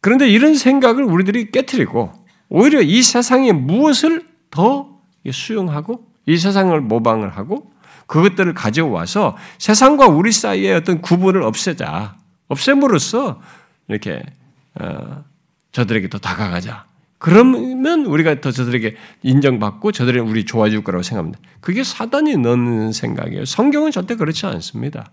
[0.00, 2.12] 그런데 이런 생각을 우리들이 깨뜨리고
[2.48, 4.98] 오히려 이 세상에 무엇을 더
[5.30, 7.70] 수용하고 이 세상을 모방을 하고
[8.08, 12.23] 그것들을 가져와서 세상과 우리 사이에 어떤 구분을 없애자.
[12.48, 13.40] 없앰으로써
[13.88, 14.22] 이렇게
[14.80, 15.24] 어,
[15.72, 16.86] 저들에게 더 다가가자.
[17.18, 21.38] 그러면 우리가 더 저들에게 인정받고 저들이 우리 좋아질 거라고 생각합니다.
[21.60, 23.46] 그게 사단이 넣는 생각이에요.
[23.46, 25.10] 성경은 절대 그렇지 않습니다.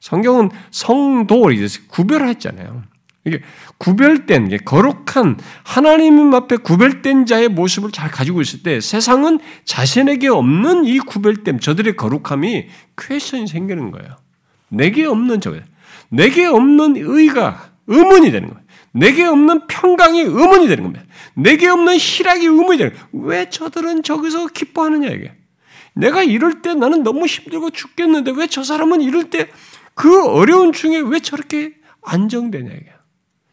[0.00, 2.82] 성경은 성도를 구별했잖아요.
[3.24, 3.40] 이게
[3.78, 10.84] 구별된 게 거룩한 하나님 앞에 구별된 자의 모습을 잘 가지고 있을 때 세상은 자신에게 없는
[10.84, 14.16] 이 구별됨, 저들의 거룩함이 퀘션이 생기는 거예요.
[14.68, 15.58] 내게 없는 저거.
[16.08, 18.62] 내게 없는 의가 의문이 되는 거예요.
[18.92, 21.04] 내게 없는 평강이 의문이 되는 겁니다.
[21.34, 23.06] 내게 없는 희락이 의문이 되는 거예요.
[23.12, 25.32] 왜 저들은 저기서 기뻐하느냐 이게.
[25.94, 29.48] 내가 이럴 때 나는 너무 힘들고 죽겠는데 왜 저 사람은 이럴 때
[29.96, 32.86] 그 어려운 중에 왜 저렇게 안정되냐 이게.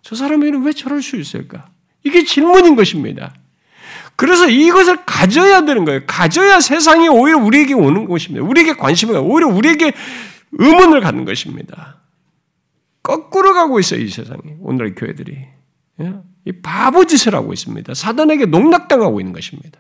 [0.02, 1.66] 저 사람에게는 왜 저럴 수 있을까?
[2.04, 3.34] 이게 질문인 것입니다.
[4.18, 6.02] 그래서 이것을 가져야 되는 거예요.
[6.06, 8.46] 가져야 세상이 오히려 우리에게 오는 것입니다.
[8.46, 9.94] 우리에게 관심을 오히려 우리에게
[10.52, 12.02] 의문을 갖는 것입니다.
[13.04, 14.56] 거꾸로 가고 있어요, 이 세상이.
[14.62, 15.46] 오늘 교회들이.
[16.02, 16.14] 예?
[16.46, 17.94] 이 바보 짓을 하고 있습니다.
[17.94, 19.80] 사단에게 농락당하고 있는 것입니다.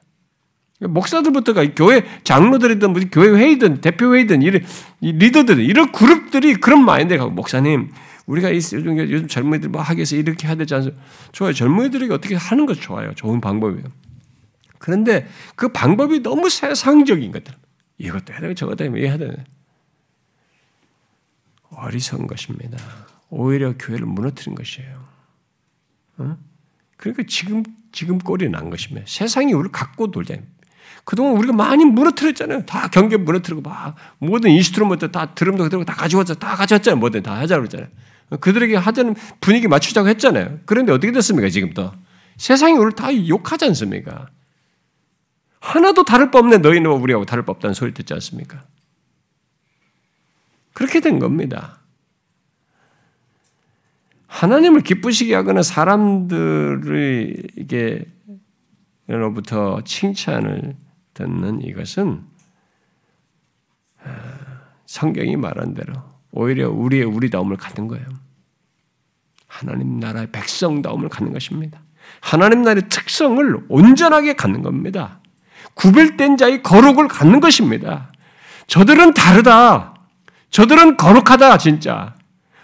[0.80, 4.64] 목사들부터가 교회 장로들이든 무슨 교회 회의든 대표 회의든 이런
[5.02, 7.92] 리더들 이런 그룹들이 그런 마인드에 가고 목사님
[8.26, 11.02] 우리가 요즘 젊은이들 뭐 하기 위해서 이렇게 해야 되지 않습니까?
[11.32, 11.54] 좋아요.
[11.54, 13.14] 젊은이들에게 어떻게 하는 것 좋아요.
[13.16, 13.86] 좋은 방법이에요.
[14.78, 17.54] 그런데 그 방법이 너무 세상적인 것들.
[17.98, 19.38] 이것도 해야 되고 저것도 해야 되는
[21.70, 22.78] 어리석은 것입니다.
[23.36, 25.06] 오히려 교회를 무너뜨린 것이에요.
[26.18, 26.38] 어?
[26.98, 29.06] 그러니까 지금 지금 꼴이 난 것입니다.
[29.08, 30.46] 세상이 우리를 갖고 놀잖아요.
[31.06, 32.66] 그동안 우리가 많이 무너뜨렸잖아요.
[32.66, 36.40] 다 경계 무너뜨리고 막 모든 instrument 다 드럼도 그대로 다 가져왔잖아요.
[36.40, 37.00] 다 가져왔잖아요.
[37.00, 37.90] 뭐든 다 하자고 그랬잖아요.
[38.40, 40.60] 그들에게 하자는 분위기 맞추자고 했잖아요.
[40.66, 41.92] 그런데 어떻게 됐습니까, 지금 또?
[42.38, 44.28] 세상이 우리를 다 욕하지 않습니까?
[45.60, 46.60] 하나도 다를 바 없네.
[46.60, 48.64] 너희는 우리하고 다를 바 없다는 소리 듣지 않습니까?
[50.74, 51.83] 그렇게 된 겁니다.
[54.44, 58.04] 하나님을 기쁘시게 하거나 사람들의 이게
[59.08, 60.76] 로부터 칭찬을
[61.14, 62.24] 듣는 이것은
[64.04, 64.10] 아,
[64.86, 65.94] 성경이 말한 대로
[66.32, 68.06] 오히려 우리의 우리다움을 갖는 거예요.
[69.48, 71.82] 하나님 나라의 백성다움을 갖는 것입니다.
[72.20, 75.22] 하나님 나라의 특성을 온전하게 갖는 겁니다.
[75.74, 78.12] 구별된 자의 거룩을 갖는 것입니다.
[78.68, 79.94] 저들은 다르다.
[80.50, 82.16] 저들은 거룩하다, 진짜.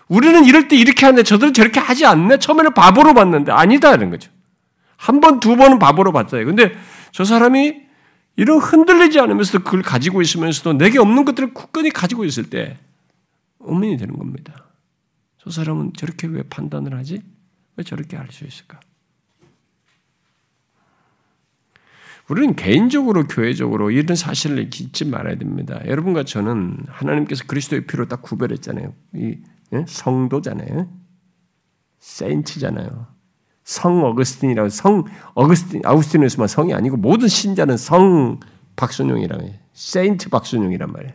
[0.10, 2.39] 우리는 이럴 때 이렇게 하는데 저들은 저렇게 하지 않네?
[2.39, 4.32] 처음에는 바보로 봤는데 아니다, 이런 거죠.
[4.97, 6.45] 한 번, 두 번은 바보로 봤어요.
[6.45, 6.74] 근데
[7.12, 7.82] 저 사람이
[8.36, 12.78] 이런 흔들리지 않으면서도 그걸 가지고 있으면서도 내게 없는 것들을 굳건히 가지고 있을 때
[13.60, 14.66] 의문이 되는 겁니다.
[15.38, 17.22] 저 사람은 저렇게 왜 판단을 하지?
[17.78, 18.80] 왜 저렇게 할 수 있을까?
[22.30, 25.82] 우리는 개인적으로 교회적으로 이런 사실을 잊지 말아야 됩니다.
[25.86, 28.93] 여러분과 저는 하나님께서 그리스도의 피로 딱 구별했잖아요.
[29.16, 29.39] 이 예?
[29.88, 30.89] 성도잖아요.
[31.99, 33.07] 세인트잖아요.
[33.63, 35.05] 성 어거스틴이라고 성
[35.36, 38.39] 어거스틴 아우스틴에서만 성이 아니고 모든 신자는 성
[38.76, 39.53] 박순용이라고 해요.
[39.74, 41.13] 세인트 박순용이란 말이에요.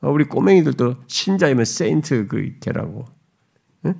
[0.00, 3.04] 어, 우리 꼬맹이들도 신자이면 세인트 그 개라고.
[3.86, 3.94] 응?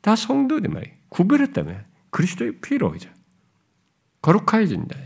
[0.00, 0.96] 다 성도들 말이에요.
[1.10, 1.74] 구별했다며.
[2.10, 3.10] 그리스도의 피로 이제
[4.22, 4.96] 거룩해진다.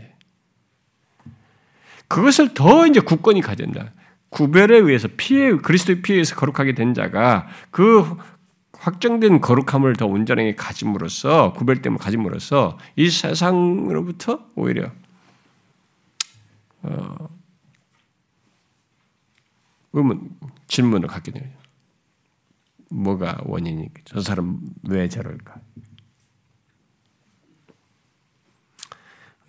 [2.07, 3.93] 그것을 더 이제 굳건히 가진다.
[4.31, 8.17] 구별에 의해서 피해 그리스도의 피에 의해서 거룩하게 된 자가 그
[8.73, 14.91] 확정된 거룩함을 더 온전하게 가짐으로써 구별됨을 가짐으로써 이 세상으로부터 오히려
[16.81, 17.29] 어,
[19.93, 20.35] 의문
[20.67, 21.47] 질문을 갖게 되요
[22.89, 23.89] 뭐가 원인이?
[24.05, 25.59] 저 사람 왜 저럴까?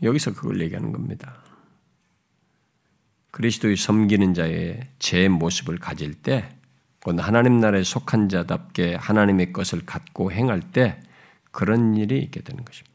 [0.03, 1.42] 여기서 그걸 얘기하는 겁니다.
[3.33, 6.49] 그리스도의 섬기는 자의 제 모습을 가질 때,
[7.19, 11.01] 하나님 나라에 속한 자답게 하나님의 것을 갖고 행할 때
[11.51, 12.93] 그런 일이 있게 되는 것입니다.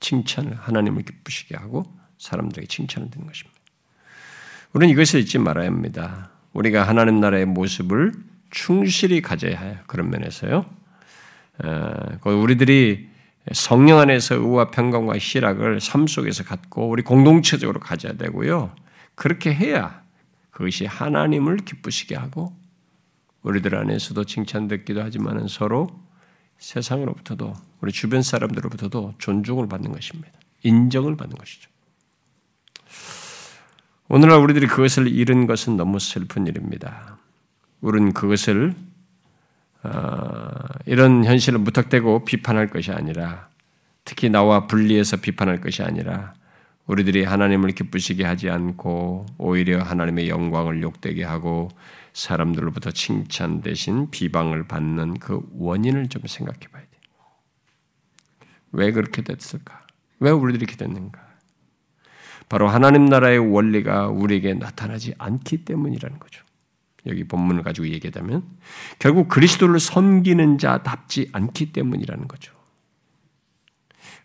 [0.00, 1.84] 칭찬을 하나님을 기쁘시게 하고
[2.18, 3.60] 사람들에게 칭찬을 드는 것입니다.
[4.72, 6.30] 우리는 이것을 잊지 말아야 합니다.
[6.52, 8.12] 우리가 하나님 나라의 모습을
[8.50, 9.76] 충실히 가져야 해요.
[9.86, 10.64] 그런 면에서요.
[11.62, 13.08] 어, 우리들이
[13.52, 18.74] 성령 안에서 의와 평강과 희락을 삶 속에서 갖고 우리 공동체적으로 가져야 되고요.
[19.14, 20.02] 그렇게 해야
[20.50, 22.54] 그것이 하나님을 기쁘시게 하고
[23.42, 25.88] 우리들 안에서도 칭찬듣기도 하지만 서로
[26.58, 30.30] 세상으로부터도 우리 주변 사람들로부터도 존중을 받는 것입니다.
[30.62, 31.70] 인정을 받는 것이죠.
[34.08, 37.16] 오늘날 우리들이 그것을 잃은 것은 너무 슬픈 일입니다.
[37.80, 38.74] 우리는 그것을
[39.82, 40.50] 어,
[40.84, 43.48] 이런 현실을 무턱대고 비판할 것이 아니라
[44.04, 46.34] 특히 나와 분리해서 비판할 것이 아니라
[46.90, 51.68] 우리들이 하나님을 기쁘시게 하지 않고 오히려 하나님의 영광을 욕되게 하고
[52.14, 56.88] 사람들로부터 칭찬 대신 비방을 받는 그 원인을 좀 생각해 봐야 돼.
[58.72, 59.82] 왜 그렇게 됐을까?
[60.18, 61.20] 왜 우리들이 이렇게 됐는가?
[62.48, 66.42] 바로 하나님 나라의 원리가 우리에게 나타나지 않기 때문이라는 거죠.
[67.06, 68.42] 여기 본문을 가지고 얘기하자면
[68.98, 72.52] 결국 그리스도를 섬기는 자답지 않기 때문이라는 거죠.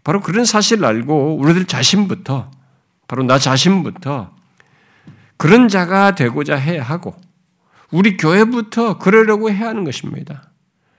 [0.03, 2.55] 바로 그런 사실을 알고 우리들 자신부터
[3.08, 4.30] 바로 나 자신부터
[5.38, 7.16] 그런 자가 되고자 해야 하고
[7.91, 10.51] 우리 교회부터 그러려고 해야 하는 것입니다.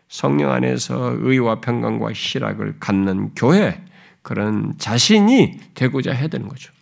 [0.09, 3.84] 성령 안에서 의와 평강과 희락을 갖는 교회
[4.22, 6.72] 그런 자신이 되고자 해야 되는 거죠.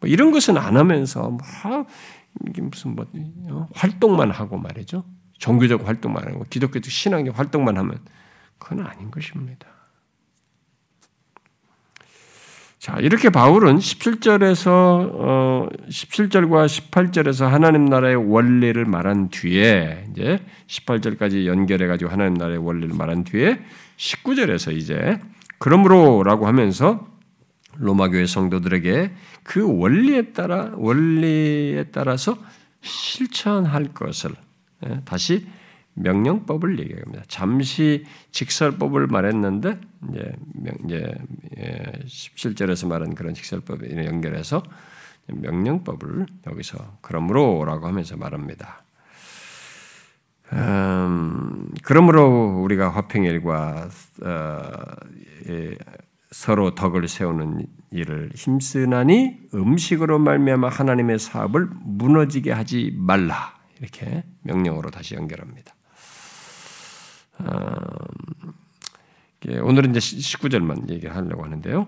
[0.00, 1.38] 뭐 이런 것은 안 하면서 뭐
[2.62, 3.06] 무슨 뭐
[3.48, 3.68] 어?
[3.74, 5.04] 활동만 하고 말이죠.
[5.38, 7.98] 종교적 활동만 하고 기독교적 신앙적 활동만 하면
[8.58, 9.66] 그건 아닌 것입니다.
[12.80, 21.86] 자, 이렇게 바울은 17절에서 어 17절과 18절에서 하나님 나라의 원리를 말한 뒤에 이제 18절까지 연결해
[21.86, 23.60] 가지고 하나님 나라의 원리를 말한 뒤에
[23.98, 25.20] 19절에서 이제
[25.58, 27.06] 그러므로라고 하면서
[27.76, 29.12] 로마 교회 성도들에게
[29.42, 32.38] 그 원리에 따라 원리에 따라서
[32.80, 34.30] 실천할 것을
[34.86, 35.46] 예, 다시
[36.02, 37.22] 명령법을 얘기합니다.
[37.28, 40.32] 잠시 직설법을 말했는데 이제
[40.84, 41.14] 이제
[42.04, 44.62] 17절에서 예, 말한 그런 직설법에 연결해서
[45.26, 48.82] 명령법을 여기서 그러므로라고 하면서 말합니다.
[50.52, 53.88] 음, 그러므로 우리가 화평일과
[54.24, 54.72] 어,
[55.48, 55.74] 예,
[56.30, 65.14] 서로 덕을 세우는 일을 힘쓰나니 음식으로 말미암아 하나님의 사업을 무너지게 하지 말라 이렇게 명령으로 다시
[65.14, 65.74] 연결합니다.
[67.40, 68.52] 음,
[69.62, 71.86] 오늘은 이제 19절만 얘기하려고 하는데요.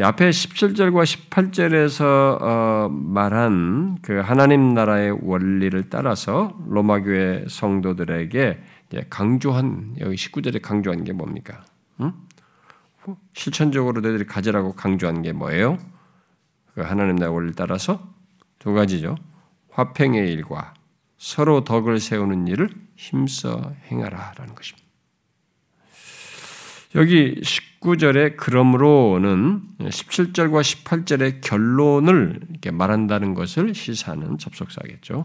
[0.00, 8.62] 앞에 17절과 18절에서 어, 말한 그 하나님 나라의 원리를 따라서 로마 교회 성도들에게
[9.08, 11.64] 강조한 여기 19절에 강조한 게 뭡니까?
[12.00, 12.12] 응?
[13.34, 15.76] 실천적으로 너희들이 가지라고 강조한 게 뭐예요?
[16.74, 18.00] 그 하나님 나라의 원리를 따라서
[18.60, 19.16] 두 가지죠.
[19.70, 20.74] 화평의 일과
[21.18, 22.70] 서로 덕을 세우는 일을
[23.00, 24.86] 힘써 행하라라는 것입니다.
[26.96, 35.24] 여기 19절에 그러므로는 17절과 18절의 결론을 이렇게 말한다는 것을 시사하는 접속사겠죠.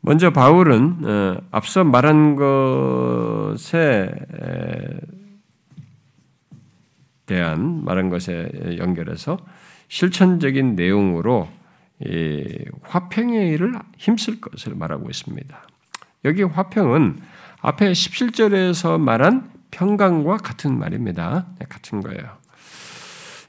[0.00, 4.10] 먼저 바울은 어, 앞서 말한 것에
[7.26, 9.38] 대한 말한 것에 연결해서
[9.86, 11.48] 실천적인 내용으로
[12.82, 15.68] 화평의 일을 힘쓸 것을 말하고 있습니다.
[16.24, 17.20] 여기 화평은
[17.60, 21.46] 앞에 17절에서 말한 평강과 같은 말입니다.
[21.58, 22.38] 네, 같은 거예요.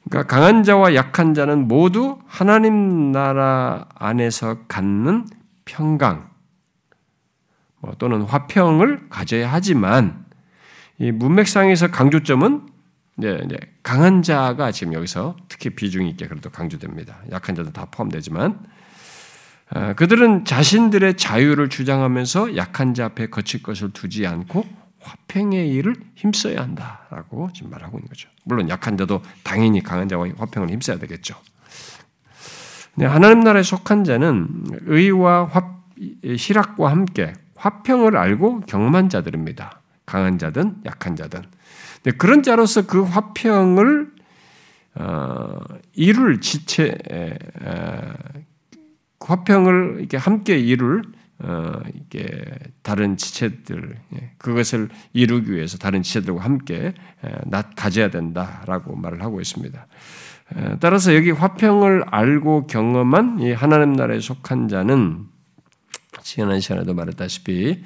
[0.09, 5.27] 그러니까 강한 자와 약한 자는 모두 하나님 나라 안에서 갖는
[5.65, 6.29] 평강
[7.79, 10.25] 뭐 또는 화평을 가져야 하지만
[10.97, 12.67] 이 문맥상에서 강조점은
[13.17, 17.17] 이제, 이제 강한 자가 지금 여기서 특히 비중 있게 그래도 강조됩니다.
[17.31, 18.78] 약한 자도 다 포함되지만 아,
[19.95, 24.65] 그들은 자신들의 자유를 주장하면서 약한 자 앞에 거칠 것을 두지 않고
[24.99, 28.29] 화평의 일을 힘써야 한다라고 지금 말하고 있는 거죠.
[28.43, 31.35] 물론 약한 자도 당연히 강한 자와 화평을 힘써야 되겠죠.
[32.97, 35.77] 하나님 나라에 속한 자는 의와 화,
[36.23, 39.81] 희락과 함께 화평을 알고 경험한 자들입니다.
[40.05, 41.43] 강한 자든 약한 자든.
[42.01, 44.11] 근데 그런 자로서 그 화평을
[44.95, 45.59] 어,
[45.93, 47.37] 이룰 지체, 에, 에,
[49.19, 51.03] 화평을 이렇게 함께 이룰
[51.39, 52.29] 어, 이게
[52.81, 56.93] 다른 지체들 예, 그것을 이루기 위해서 다른 지체들과 함께
[57.45, 59.87] 낫 가져야 된다라고 말을 하고 있습니다.
[60.79, 65.27] 따라서 여기 화평을 알고 경험한 이 하나님 나라에 속한 자는
[66.23, 67.83] 지난 시간에도 말했다시피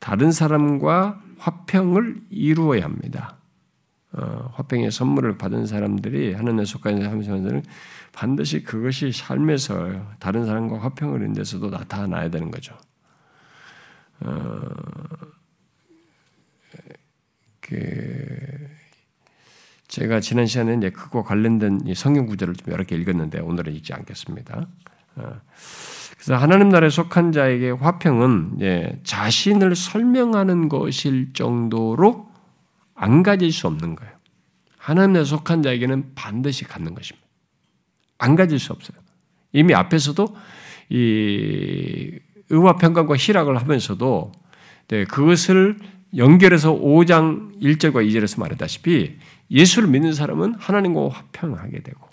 [0.00, 3.36] 다른 사람과 화평을 이루어야 합니다.
[4.12, 7.62] 어, 화평의 선물을 받은 사람들이 하나님에 속한 사람들은
[8.12, 12.76] 반드시 그것이 삶에서 다른 사람과 화평을 이룬 데서도 나타나야 되는 거죠.
[14.20, 14.60] 어,
[17.60, 18.68] 그
[19.86, 24.66] 제가 지난 시간에 이제 그거 관련된 성경 구절을 좀 여러 개 읽었는데 오늘은 읽지 않겠습니다.
[25.16, 25.40] 어,
[26.14, 32.29] 그래서 하나님 나라에 속한 자에게 화평은 예, 자신을 설명하는 것일 정도로
[33.02, 34.12] 안 가질 수 없는 거예요.
[34.76, 37.26] 하나님 나라에 속한 자에게는 반드시 갖는 것입니다.
[38.18, 38.98] 안 가질 수 없어요.
[39.52, 40.36] 이미 앞에서도
[40.90, 42.18] 이
[42.50, 44.32] 의와 평강과 희락을 하면서도
[44.88, 45.78] 네, 그것을
[46.14, 49.16] 연결해서 5장 1절과 2절에서 말했다시피
[49.50, 52.06] 예수를 믿는 사람은 하나님과 화평하게 되고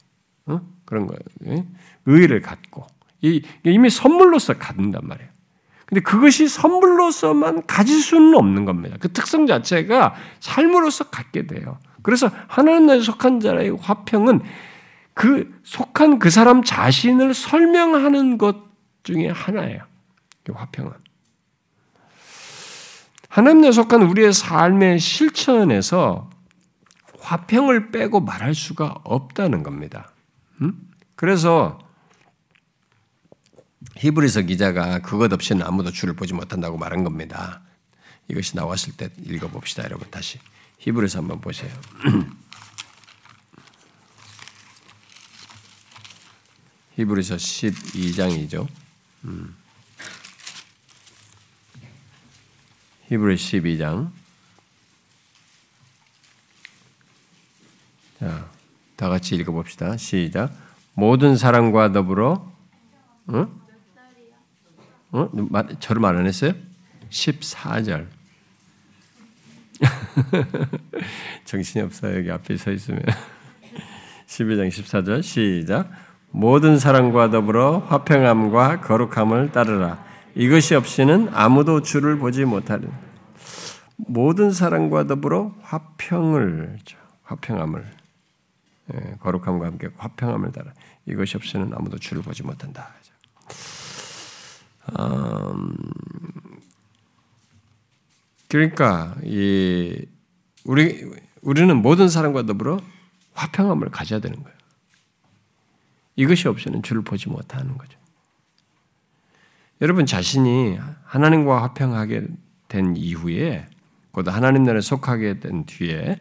[0.45, 0.61] 어?
[0.85, 1.19] 그런 거예요.
[1.47, 1.65] 예?
[2.05, 2.87] 의를 갖고
[3.21, 5.29] 이, 이미 선물로서 갖는단 말이에요.
[5.87, 8.97] 근데 그것이 선물로서만 가질 수는 없는 겁니다.
[8.99, 11.79] 그 특성 자체가 삶으로서 갖게 돼요.
[12.03, 14.41] 그래서 하나님 나라에 속한 자의 화평은
[15.13, 18.57] 그 속한 그 사람 자신을 설명하는 것
[19.03, 19.81] 중에 하나예요.
[20.53, 20.91] 화평은.
[23.29, 26.29] 하나님에 속한 우리의 삶의 실천에서
[27.19, 30.11] 화평을 빼고 말할 수가 없다는 겁니다.
[30.61, 30.73] 음?
[31.15, 31.79] 그래서
[33.99, 37.61] 히브리서 기자가 그것 없이는 아무도 주를 보지 못한다고 말한 겁니다.
[38.27, 40.09] 이것이 나왔을 때 읽어봅시다, 여러분.
[40.11, 40.39] 다시
[40.79, 41.71] 히브리서 한번 보세요.
[46.95, 48.67] 히브리서 12장이죠.
[49.25, 49.55] 음.
[53.07, 54.11] 히브리 12장.
[58.19, 58.49] 자,
[58.95, 59.95] 다 같이 읽어봅시다.
[59.97, 60.51] 시작.
[60.93, 62.51] 모든 사랑과 더불어,
[63.29, 63.66] 응?
[65.11, 65.29] 어?
[65.79, 66.53] 저를 말 안 했어요?
[67.09, 68.07] 14절.
[71.45, 72.17] 정신이 없어요.
[72.17, 73.01] 여기 앞에 서 있으면.
[74.27, 75.89] 12장 14절 시작.
[76.31, 80.03] 모든 사랑과 더불어 화평함과 거룩함을 따르라.
[80.35, 82.87] 이것이 없이는 아무도 주를 보지 못하리.
[83.95, 86.77] 모든 사랑과 더불어 화평을
[87.23, 87.85] 화평함을
[88.93, 90.71] 예, 거룩함과 함께 화평함을 따라
[91.05, 92.89] 이것이 없이는 아무도 주를 보지 못한다.
[94.99, 95.75] 음,
[98.47, 100.05] 그러니까 이
[100.63, 101.05] 우리
[101.41, 102.79] 우리는 모든 사람과 더불어
[103.33, 104.57] 화평함을 가져야 되는 거예요.
[106.15, 107.97] 이것이 없이는 주를 보지 못하는 거죠.
[109.81, 112.27] 여러분 자신이 하나님과 화평하게
[112.67, 113.67] 된 이후에
[114.11, 116.19] 곧 하나님 나라에 속하게 된 뒤에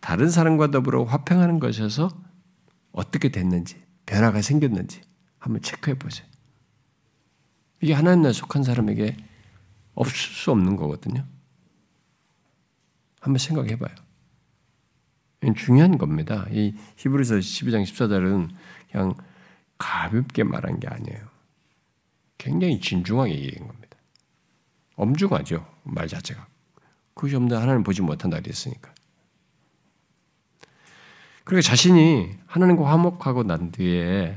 [0.00, 2.08] 다른 사람과 더불어 화평하는 것에서
[2.92, 5.02] 어떻게 됐는지, 변화가 생겼는지
[5.38, 6.26] 한번 체크해 보세요.
[7.84, 9.14] 이게 하나님 나라에 속한 사람에게
[9.94, 11.22] 없을 수 없는 거거든요.
[13.20, 13.94] 한번 생각해 봐요.
[15.54, 16.46] 중요한 겁니다.
[16.50, 18.48] 이 히브리서 12장 14절은
[18.90, 19.14] 그냥
[19.76, 21.28] 가볍게 말한 게 아니에요.
[22.38, 23.98] 굉장히 진중하게 얘기한 겁니다.
[24.96, 25.66] 엄중하죠.
[25.82, 26.46] 말 자체가.
[27.12, 28.94] 그것이 없는 하나님 보지 못한다 그랬으니까.
[31.44, 34.36] 그리고 자신이 하나님과 화목하고 난 뒤에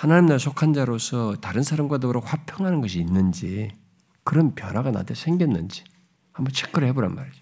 [0.00, 3.70] 하나님 나라 속한 자로서 다른 사람과 더불어 화평하는 것이 있는지
[4.24, 5.84] 그런 변화가 나한테 생겼는지
[6.32, 7.38] 한번 체크를 해보란 말이죠.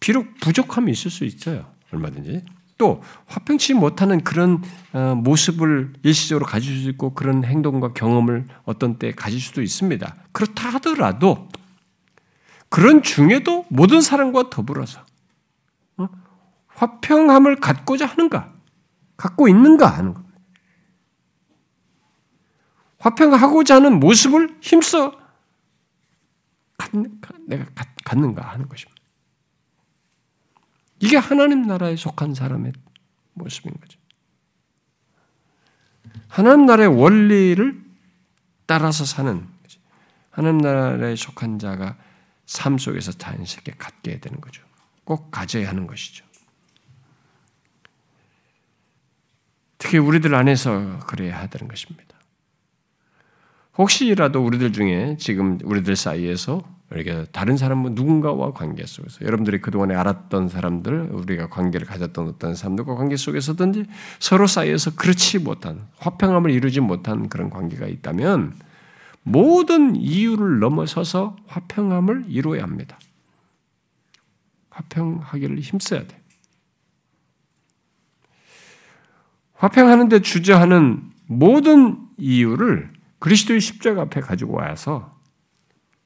[0.00, 1.70] 비록 부족함이 있을 수 있어요.
[1.92, 2.42] 얼마든지.
[2.78, 4.62] 또 화평치 못하는 그런
[4.94, 10.16] 어, 모습을 일시적으로 가질 수 있고 그런 행동과 경험을 어떤 때 가질 수도 있습니다.
[10.32, 11.50] 그렇다 하더라도
[12.70, 15.04] 그런 중에도 모든 사람과 더불어서
[15.98, 16.08] 어?
[16.68, 18.54] 화평함을 갖고자 하는가,
[19.18, 20.38] 갖고 있는가 하는 겁니다.
[23.00, 25.12] 화평하고자 하는 모습을 힘써
[27.46, 27.66] 내가
[28.04, 29.02] 갖는가 하는 것입니다.
[31.00, 32.72] 이게 하나님 나라에 속한 사람의
[33.34, 33.98] 모습인 거죠.
[36.28, 37.84] 하나님 나라의 원리를
[38.66, 39.46] 따라서 사는
[40.30, 41.96] 하나님 나라에 속한 자가
[42.46, 44.64] 삶 속에서 자연스럽게 갖게 되는 거죠.
[45.04, 46.24] 꼭 가져야 하는 것이죠.
[49.78, 52.18] 특히 우리들 안에서 그래야 하는 것입니다.
[53.76, 60.48] 혹시라도 우리들 중에 지금 우리들 사이에서 이렇게 다른 사람 누군가와 관계 속에서 여러분들이 그동안에 알았던
[60.48, 63.84] 사람들 우리가 관계를 가졌던 어떤 사람들과 관계 속에서든지
[64.18, 68.54] 서로 사이에서 그렇지 못한 화평함을 이루지 못한 그런 관계가 있다면
[69.22, 72.98] 모든 이유를 넘어서서 화평함을 이루어야 합니다.
[74.70, 76.18] 화평하기를 힘써야 돼.
[79.58, 85.12] 화평하는데 주저하는 모든 이유를 그리스도의 십자가 앞에 가지고 와서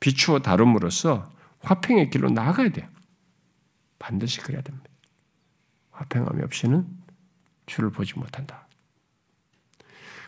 [0.00, 1.30] 비추어 다룸으로써
[1.60, 2.88] 화평의 길로 나아가야 돼요.
[3.98, 4.88] 반드시 그래야 됩니다.
[5.90, 6.86] 화평함이 없이는
[7.66, 8.66] 주를 보지 못한다.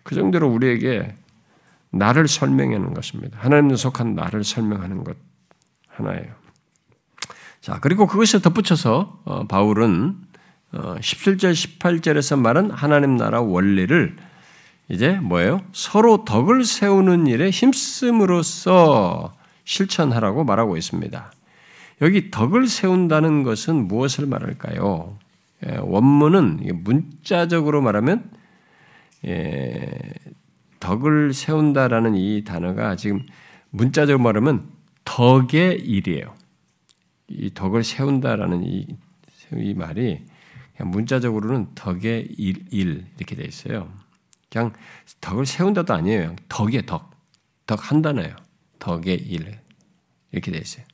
[0.02, 1.16] 그 정도로 우리에게
[1.90, 3.38] 나를 설명하는 것입니다.
[3.40, 5.16] 하나님에 속한 나를 설명하는 것
[5.88, 6.34] 하나예요.
[7.60, 10.20] 자, 그리고 그것에 덧붙여서 어, 바울은
[10.74, 14.16] 17절, 어, 18절에서 말한 하나님 나라 원리를
[14.88, 15.62] 이제 뭐예요?
[15.72, 21.32] 서로 덕을 세우는 일에 힘씀으로써 실천하라고 말하고 있습니다.
[22.02, 25.18] 여기 덕을 세운다는 것은 무엇을 말할까요?
[25.66, 28.30] 예, 원문은 문자적으로 말하면
[29.24, 29.90] 예,
[30.80, 33.24] 덕을 세운다라는 이 단어가 지금
[33.70, 34.68] 문자적으로 말하면
[35.04, 36.34] 덕의 일이에요.
[37.28, 38.86] 이 덕을 세운다라는 이,
[39.56, 40.20] 이 말이
[40.80, 43.92] 문자적으로는 덕의 일, 일 이렇게 돼 있어요.
[44.50, 44.72] 그냥
[45.20, 46.36] 덕을 세운다도 아니에요.
[46.48, 47.10] 덕의 덕,
[47.66, 48.36] 덕 한다네요.
[48.78, 49.60] 덕의 일
[50.32, 50.84] 이렇게 돼 있어요.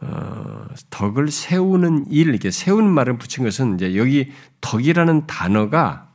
[0.00, 6.14] 어, 덕을 세우는 일 이렇게 세우는 말을 붙인 것은 이제 여기 덕이라는 단어가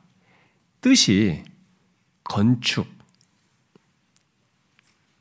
[0.80, 1.44] 뜻이
[2.24, 2.88] 건축,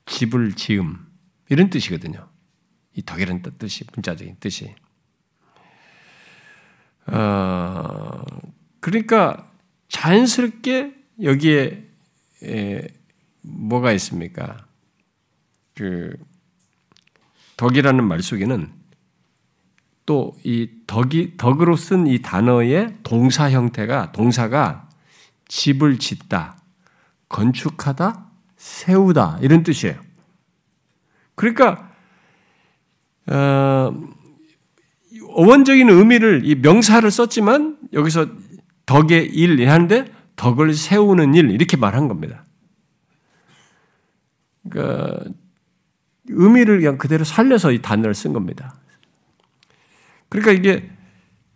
[0.07, 1.07] 집을 지음
[1.49, 2.29] 이런 뜻이거든요.
[2.95, 4.75] 이 덕이라는 뜻이 문자적인 뜻이.
[7.07, 8.23] 어,
[8.81, 9.51] 그러니까
[9.89, 11.89] 자연스럽게 여기에
[12.45, 12.89] 에,
[13.43, 14.67] 뭐가 있습니까?
[15.75, 16.17] 그
[17.57, 18.73] 덕이라는 말 속에는
[20.07, 24.89] 또 이 덕이 덕으로 쓴 이 단어의 동사 형태가 동사가
[25.49, 26.57] 집을 짓다,
[27.29, 30.01] 건축하다, 세우다 이런 뜻이에요.
[31.35, 31.91] 그러니까
[33.27, 33.93] 어,
[35.35, 38.27] 원적인 의미를 이 명사를 썼지만 여기서
[38.87, 40.07] 덕의 일 하는데
[40.37, 42.45] 덕을 세우는 일 이렇게 말한 겁니다.
[44.69, 45.25] 그러니까
[46.29, 48.75] 의미를 그냥 그대로 살려서 이 단어를 쓴 겁니다.
[50.29, 50.91] 그러니까 이게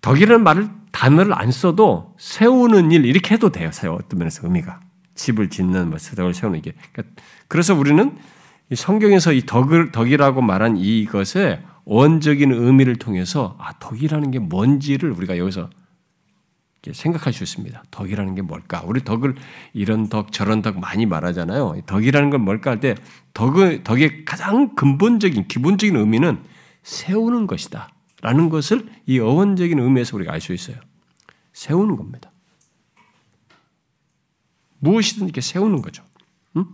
[0.01, 3.71] 덕이라는 말을 단어를 안 써도 세우는 일 이렇게 해도 돼요.
[3.91, 4.81] 어떤 면에서 의미가
[5.15, 6.75] 집을 짓는 뭐 덕을 세우는 게.
[6.93, 7.15] 그러니까
[7.49, 8.17] 그래서 우리는
[8.75, 15.71] 성경에서 이 덕을 덕이라고 말한 이것의 원적인 의미를 통해서 아 덕이라는 게 뭔지를 우리가 여기서
[16.93, 17.83] 생각할 수 있습니다.
[17.91, 18.83] 덕이라는 게 뭘까?
[18.87, 19.35] 우리 덕을
[19.73, 21.81] 이런 덕 저런 덕 많이 말하잖아요.
[21.87, 22.95] 덕이라는 건 뭘까 할 때
[23.35, 26.43] 덕의 덕의 가장 근본적인 기본적인 의미는
[26.83, 27.89] 세우는 것이다.
[28.23, 30.77] 라는 것을 이 어원적인 의미에서 우리가 알 수 있어요.
[31.53, 32.31] 세우는 겁니다.
[34.79, 36.05] 무엇이든 이렇게 세우는 거죠.
[36.57, 36.67] 응?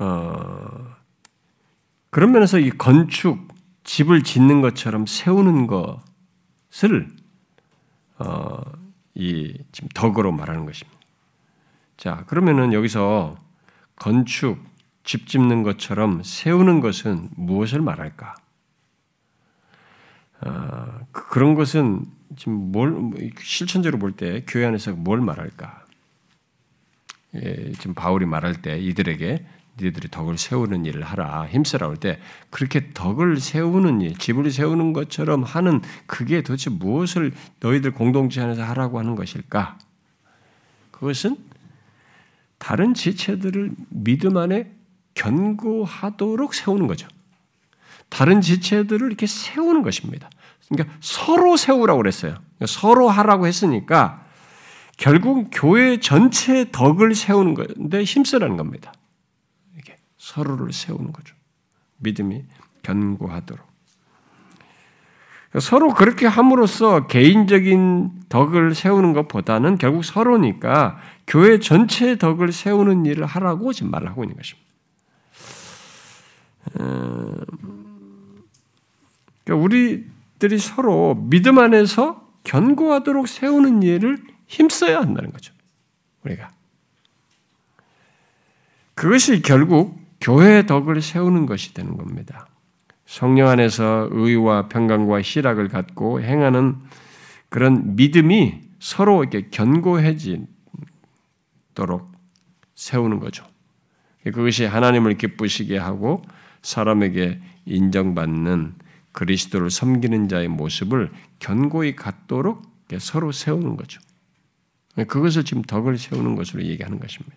[0.00, 0.96] 어,
[2.08, 3.48] 그런 면에서 이 건축,
[3.84, 7.08] 집을 짓는 것처럼 세우는 것을
[8.18, 8.62] 어,
[9.14, 10.98] 이 지금 덕으로 말하는 것입니다.
[11.96, 13.36] 자, 그러면은 여기서
[13.96, 14.58] 건축,
[15.04, 18.34] 집 짓는 것처럼 세우는 것은 무엇을 말할까?
[20.42, 25.84] 어, 그런 것은 지금 뭘 실천적으로 볼 때 교회 안에서 뭘 말할까?
[27.34, 29.44] 예, 지금 바울이 말할 때 이들에게
[29.80, 32.18] 너희들이 덕을 세우는 일을 하라 힘쓰라 할 때
[32.50, 38.98] 그렇게 덕을 세우는 일, 집을 세우는 것처럼 하는 그게 도대체 무엇을 너희들 공동체 안에서 하라고
[38.98, 39.78] 하는 것일까?
[40.90, 41.36] 그것은
[42.58, 44.70] 다른 지체들을 믿음 안에
[45.14, 47.08] 견고하도록 세우는 거죠.
[48.08, 50.28] 다른 지체들을 이렇게 세우는 것입니다.
[50.68, 52.32] 그러니까 서로 세우라고 그랬어요.
[52.32, 54.24] 그러니까 서로 하라고 했으니까
[54.96, 58.92] 결국 교회 전체의 덕을 세우는 건데 힘쓰라는 겁니다.
[60.30, 61.34] 서로를 세우는 거죠.
[61.98, 62.44] 믿음이
[62.82, 63.68] 견고하도록.
[65.58, 73.72] 서로 그렇게 함으로써 개인적인 덕을 세우는 것보다는 결국 서로니까 교회 전체의 덕을 세우는 일을 하라고
[73.72, 74.70] 지금 말을 하고 있는 것입니다.
[76.78, 77.34] 어,
[79.44, 85.52] 그러니까 우리들이 서로 믿음 안에서 견고하도록 세우는 일을 힘써야 한다는 거죠.
[86.24, 86.50] 우리가.
[88.94, 92.46] 그것이 결국 교회의 덕을 세우는 것이 되는 겁니다.
[93.06, 96.76] 성령 안에서 의와 평강과 희락을 갖고 행하는
[97.48, 100.46] 그런 믿음이 서로 이렇게 견고해지도록
[102.74, 103.44] 세우는 거죠.
[104.24, 106.22] 그것이 하나님을 기쁘시게 하고
[106.62, 108.74] 사람에게 인정받는
[109.12, 111.10] 그리스도를 섬기는 자의 모습을
[111.40, 112.62] 견고히 갖도록
[112.98, 114.00] 서로 세우는 거죠.
[115.06, 117.36] 그것을 지금 덕을 세우는 것으로 얘기하는 것입니다.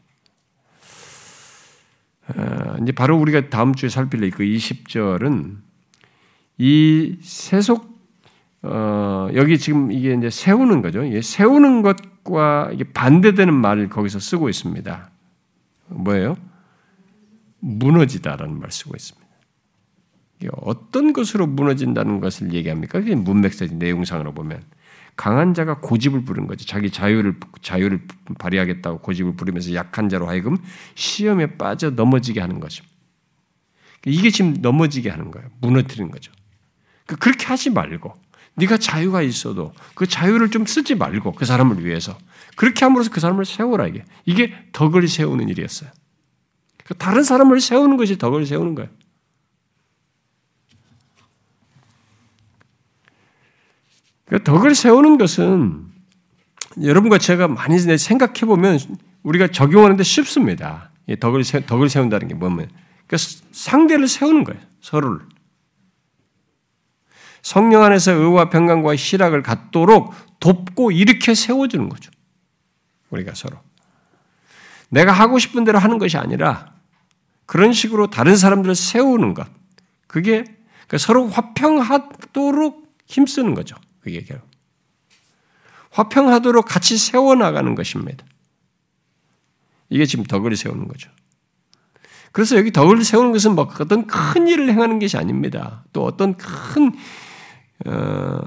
[2.27, 5.57] 아, 이제 바로 우리가 다음 주에 살필 그 20절은
[6.57, 7.93] 이 세속
[8.63, 11.03] 어, 여기 지금 이게 이제 세우는 거죠.
[11.21, 15.09] 세우는 것과 반대되는 말을 거기서 쓰고 있습니다.
[15.87, 16.37] 뭐예요?
[17.59, 19.23] 무너지다라는 말을 쓰고 있습니다.
[20.61, 22.99] 어떤 것으로 무너진다는 것을 얘기합니까?
[22.99, 24.61] 그게 문맥적 내용상으로 보면
[25.15, 26.65] 강한 자가 고집을 부른 거죠.
[26.65, 28.07] 자기 자유를 자유를
[28.39, 30.57] 발휘하겠다고 고집을 부리면서 약한 자로 하여금
[30.95, 32.83] 시험에 빠져 넘어지게 하는 거죠.
[34.05, 35.49] 이게 지금 넘어지게 하는 거예요.
[35.61, 36.31] 무너뜨리는 거죠.
[37.05, 38.13] 그 그렇게 하지 말고
[38.55, 42.17] 네가 자유가 있어도 그 자유를 좀 쓰지 말고 그 사람을 위해서
[42.55, 45.89] 그렇게 함으로써 그 사람을 세우라 이게 이게 덕을 세우는 일이었어요.
[46.83, 48.89] 그 다른 사람을 세우는 것이 덕을 세우는 거예요.
[54.39, 55.85] 덕을 세우는 것은
[56.81, 58.79] 여러분과 제가 많이 생각해 보면
[59.23, 60.91] 우리가 적용하는데 쉽습니다.
[61.19, 62.69] 덕을 세, 덕을 세운다는 게 뭐면
[63.07, 63.17] 그러니까
[63.51, 64.59] 상대를 세우는 거예요.
[64.81, 65.19] 서로를
[67.41, 72.11] 성령 안에서 의와 평강과 희락을 갖도록 돕고 이렇게 세워주는 거죠.
[73.09, 73.57] 우리가 서로
[74.89, 76.73] 내가 하고 싶은 대로 하는 것이 아니라
[77.45, 79.47] 그런 식으로 다른 사람들을 세우는 것
[80.07, 80.43] 그게
[80.87, 83.75] 그러니까 서로 화평하도록 힘쓰는 거죠.
[84.03, 84.49] 그게 결국.
[85.91, 88.25] 화평하도록 같이 세워나가는 것입니다.
[89.89, 91.09] 이게 지금 덕을 세우는 거죠.
[92.31, 95.85] 그래서 여기 덕을 세우는 것은 뭐 어떤 큰 일을 행하는 것이 아닙니다.
[95.93, 96.93] 또 어떤 큰
[97.85, 98.39] 어,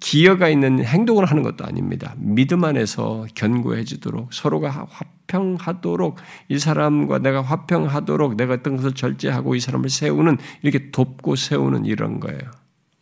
[0.00, 2.14] 기여가 있는 행동을 하는 것도 아닙니다.
[2.18, 6.16] 믿음 안에서 견고해지도록 서로가 화평하도록
[6.48, 12.20] 이 사람과 내가 화평하도록 내가 어떤 것을 절제하고 이 사람을 세우는 이렇게 돕고 세우는 이런
[12.20, 12.40] 거예요.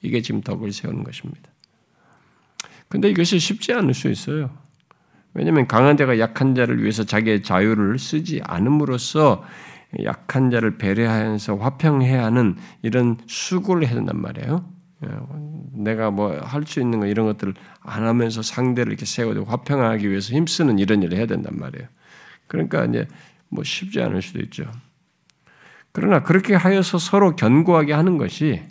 [0.03, 1.51] 이게 지금 덕을 세우는 것입니다.
[2.89, 4.51] 근데 이것이 쉽지 않을 수 있어요.
[5.35, 9.45] 왜냐하면 강한 자가 약한 자를 위해서 자기의 자유를 쓰지 않음으로써
[10.05, 14.65] 약한 자를 배려하면서 화평해야 하는 이런 수고를 해야 된단 말이에요.
[15.05, 15.09] 예,
[15.73, 20.35] 내가 뭐 할 수 있는 거 이런 것들을 안 하면서 상대를 이렇게 세우고 화평하기 위해서
[20.35, 21.87] 힘쓰는 이런 일을 해야 된단 말이에요.
[22.47, 23.07] 그러니까 이제
[23.49, 24.65] 뭐 쉽지 않을 수도 있죠.
[25.93, 28.63] 그러나 그렇게 하여서 서로 견고하게 하는 것이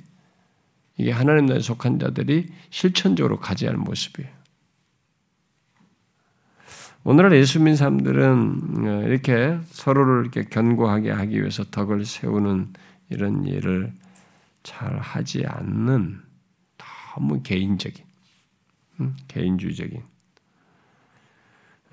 [0.98, 4.30] 이게 하나님 나라에 속한 자들이 실천적으로 가져야 할 모습이에요.
[7.04, 12.74] 오늘날 예수 믿는 사람들은 어, 이렇게 서로를 이렇게 견고하게 하기 위해서 덕을 세우는
[13.10, 13.94] 이런 일을
[14.64, 16.20] 잘 하지 않는
[16.78, 18.04] 너무 개인적인,
[19.30, 20.04] 개인주의적인.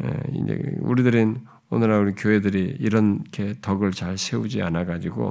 [0.02, 5.30] 예, 이제 우리들은 오늘날 우리 교회들이 이렇게 덕을 잘 세우지 않아 가지고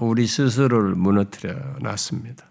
[0.00, 2.49] 우리 스스로를 무너뜨려 놨습니다.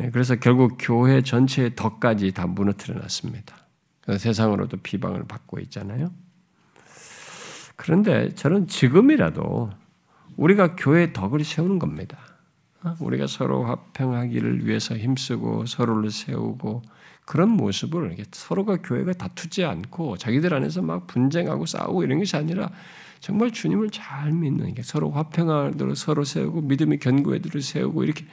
[0.00, 3.56] 예, 그래서 결국 교회 전체의 덕까지 다 무너뜨려 놨습니다.
[4.18, 6.12] 세상으로도 비방을 받고 있잖아요.
[7.76, 9.70] 그런데 저는 지금이라도
[10.36, 12.18] 우리가 교회의 덕을 세우는 겁니다.
[12.82, 12.94] 어?
[13.00, 16.82] 우리가 서로 화평하기를 위해서 힘쓰고 서로를 세우고
[17.24, 22.70] 그런 모습을 서로가 교회가 다투지 않고 자기들 안에서 막 분쟁하고 싸우고 이런 것이 아니라
[23.18, 28.24] 정말 주님을 잘 믿는 게 서로 화평하도록 서로 세우고 믿음의 견고해도록 세우고 이렇게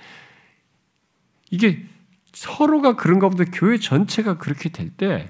[1.54, 1.86] 이게
[2.34, 5.28] 서로가 그런가 보다 교회 전체가 그렇게 될 때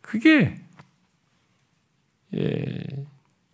[0.00, 0.62] 그게
[2.36, 2.84] 예,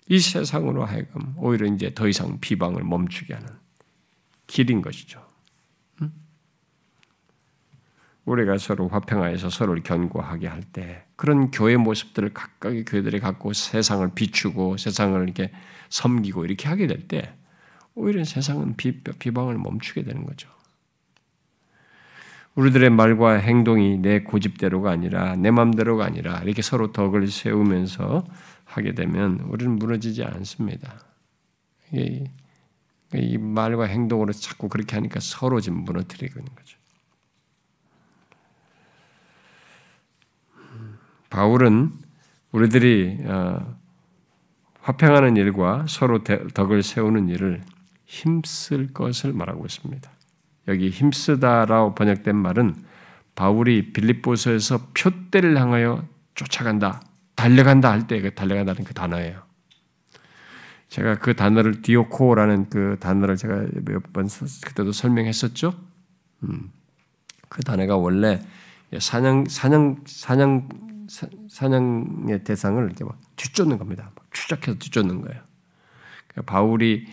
[0.06, 3.48] 이 세상으로 하여금 오히려 이제 더 이상 비방을 멈추게 하는
[4.46, 5.26] 길인 것이죠.
[8.26, 14.76] 우리가 서로 화평하여서 서로를 견고하게 할 때 그런 교회 모습들을 각각의 교회들이 갖고 세상을 비추고
[14.76, 15.52] 세상을 이렇게
[15.88, 17.34] 섬기고 이렇게 하게 될 때
[17.94, 20.53] 오히려 세상은 비, 비방을 멈추게 되는 거죠.
[22.54, 28.24] 우리들의 말과 행동이 내 고집대로가 아니라 내 마음대로가 아니라 이렇게 서로 덕을 세우면서
[28.64, 30.94] 하게 되면 우리는 무너지지 않습니다.
[31.92, 32.24] 이,
[33.14, 36.78] 이 말과 행동으로 자꾸 그렇게 하니까 서로 지금 무너뜨리고 있는 거죠.
[41.30, 41.90] 바울은
[42.52, 43.76] 우리들이 어,
[44.80, 47.64] 화평하는 일과 서로 덕을 세우는 일을
[48.04, 50.13] 힘쓸 것을 말하고 있습니다.
[50.68, 52.74] 여기 힘쓰다라고 번역된 말은
[53.34, 57.02] 바울이 빌립보서에서 표대를 향하여 쫓아간다,
[57.36, 59.42] 달려간다 할 때 그 달려간다는 그 단어예요.
[60.88, 64.28] 제가 그 단어를 디오코라는 그 단어를 제가 몇 번
[64.64, 65.74] 그때도 설명했었죠.
[66.44, 66.70] 음,
[67.48, 68.40] 그 단어가 원래
[69.00, 70.68] 사냥 사냥 사냥
[71.50, 74.10] 사냥의 대상을 이렇게 막 뒤쫓는 겁니다.
[74.32, 75.42] 추적해서 뒤쫓는 거예요.
[76.28, 77.06] 그러니까 바울이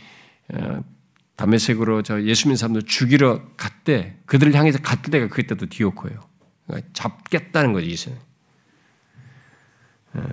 [1.41, 6.19] 어, 다메섹으로 저 예수님 사람들 죽이러 갔대 그들을 향해서 갔을 때가 그때도 디오코예요.
[6.67, 8.15] 그러니까 잡겠다는 거지 이세
[10.13, 10.23] 어,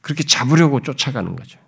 [0.00, 1.58] 그렇게 잡으려고 쫓아가는 거죠.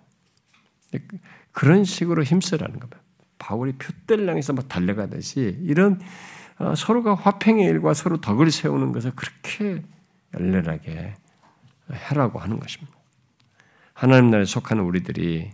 [1.51, 3.01] 그런 식으로 힘쓰라는 겁니다.
[3.39, 5.99] 바울이 표대를 향해서 막 달려가듯이 이런
[6.59, 9.83] 어, 서로가 화평의 일과 서로 덕을 세우는 것을 그렇게
[10.37, 11.15] 열렬하게
[11.91, 12.95] 해라고 하는 것입니다.
[13.93, 15.51] 하나님 나라에 속하는 우리들이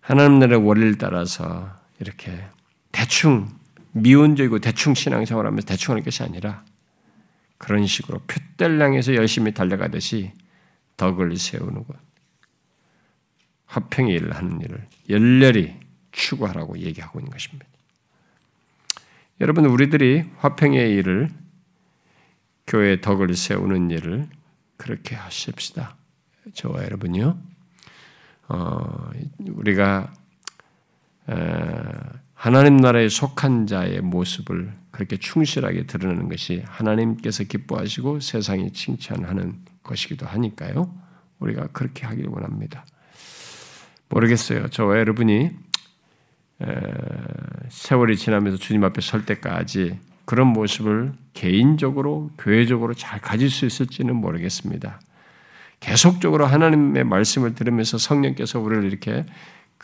[0.00, 2.44] 하나님 나라의 원리를 따라서 이렇게
[2.90, 3.48] 대충
[3.92, 6.64] 미온적이고 대충 신앙생활하면서 대충 하는 것이 아니라
[7.58, 10.32] 그런 식으로 표대량에서 열심히 달려가듯이
[10.96, 11.96] 덕을 세우는 것,
[13.66, 15.78] 화평의 일을 하는 일을 열렬히
[16.10, 17.66] 추구하라고 얘기하고 있는 것입니다.
[19.40, 21.30] 여러분, 우리들이 화평의 일을
[22.66, 24.28] 교회의 덕을 세우는 일을
[24.76, 25.96] 그렇게 하십시다.
[26.54, 27.38] 저와 여러분요.
[28.48, 30.12] 어, 우리가
[32.34, 40.94] 하나님 나라에 속한 자의 모습을 그렇게 충실하게 드러내는 것이 하나님께서 기뻐하시고 세상이 칭찬하는 것이기도 하니까요.
[41.38, 42.84] 우리가 그렇게 하기를 원합니다.
[44.08, 44.68] 모르겠어요.
[44.68, 45.50] 저와 여러분이
[47.68, 55.00] 세월이 지나면서 주님 앞에 설 때까지 그런 모습을 개인적으로, 교회적으로 잘 가질 수 있을지는 모르겠습니다.
[55.80, 59.30] 계속적으로 하나님의 말씀을 들으면서 성령께서 우리를 이렇게 그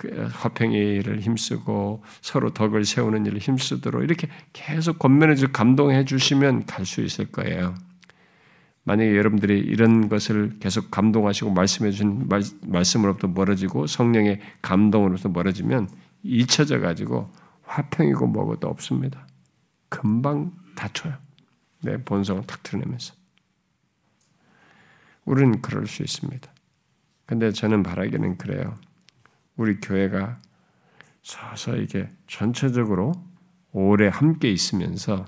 [0.06, 6.84] 화평의 일을 힘쓰고 서로 덕을 세우는 일을 힘쓰도록 이렇게 계속 권면해 주 감동해 주시면 갈
[6.84, 7.74] 수 있을 거예요.
[8.84, 12.28] 만약에 여러분들이 이런 것을 계속 감동하시고 말씀해 준
[12.62, 15.90] 말씀으로부터 멀어지고 성령의 감동으로부터 멀어지면
[16.22, 17.30] 잊혀져 가지고
[17.64, 19.26] 화평이고 뭐고도 없습니다.
[19.90, 21.14] 금방 다쳐요.
[21.82, 23.14] 내 본성을 탁 드러내면서.
[25.26, 26.50] 우리는 그럴 수 있습니다.
[27.26, 28.78] 근데 저는 바라기는 그래요.
[29.58, 30.40] 우리 교회가
[31.22, 33.12] 서서 이게 전체적으로
[33.72, 35.26] 오래 함께 있으면서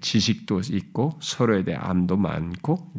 [0.00, 2.92] 지식도 있고 서로에 대해 암도 많고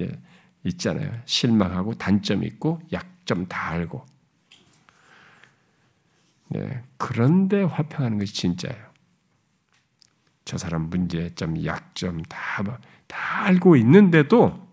[0.66, 1.12] 있잖아요.
[1.26, 4.04] 실망하고 단점 있고 약점 다 알고.
[6.50, 8.86] 네, 그런데 화평하는 것이 진짜예요.
[10.46, 12.64] 저 사람 문제점, 약점 다,
[13.08, 14.64] 다 알고 있는데도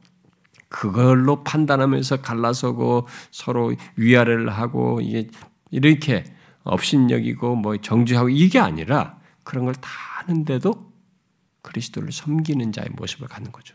[0.71, 5.29] 그걸로 판단하면서 갈라서고 서로 위아래를 하고 이게
[5.71, 6.25] 이렇게
[6.63, 9.89] 업신여기고 뭐 정죄하고 이게 아니라 그런 걸다
[10.19, 10.93] 아는데도
[11.63, 13.75] 그리스도를 섬기는 자의 모습을 갖는 거죠.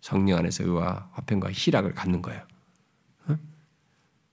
[0.00, 2.46] 성령 안에서 의와 화평과 희락을 갖는 거예요.
[3.26, 3.36] 어?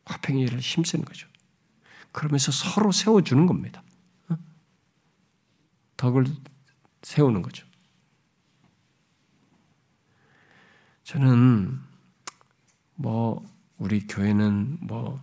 [0.06, 1.28] 화평의 일을 힘쓰는 거죠.
[2.12, 3.84] 그러면서 서로 세워주는 겁니다.
[4.30, 4.38] 어?
[5.98, 6.26] 덕을
[7.02, 7.66] 세우는 거죠.
[11.04, 11.80] 저는
[12.96, 13.44] 뭐
[13.78, 15.20] 우리 교회는 뭐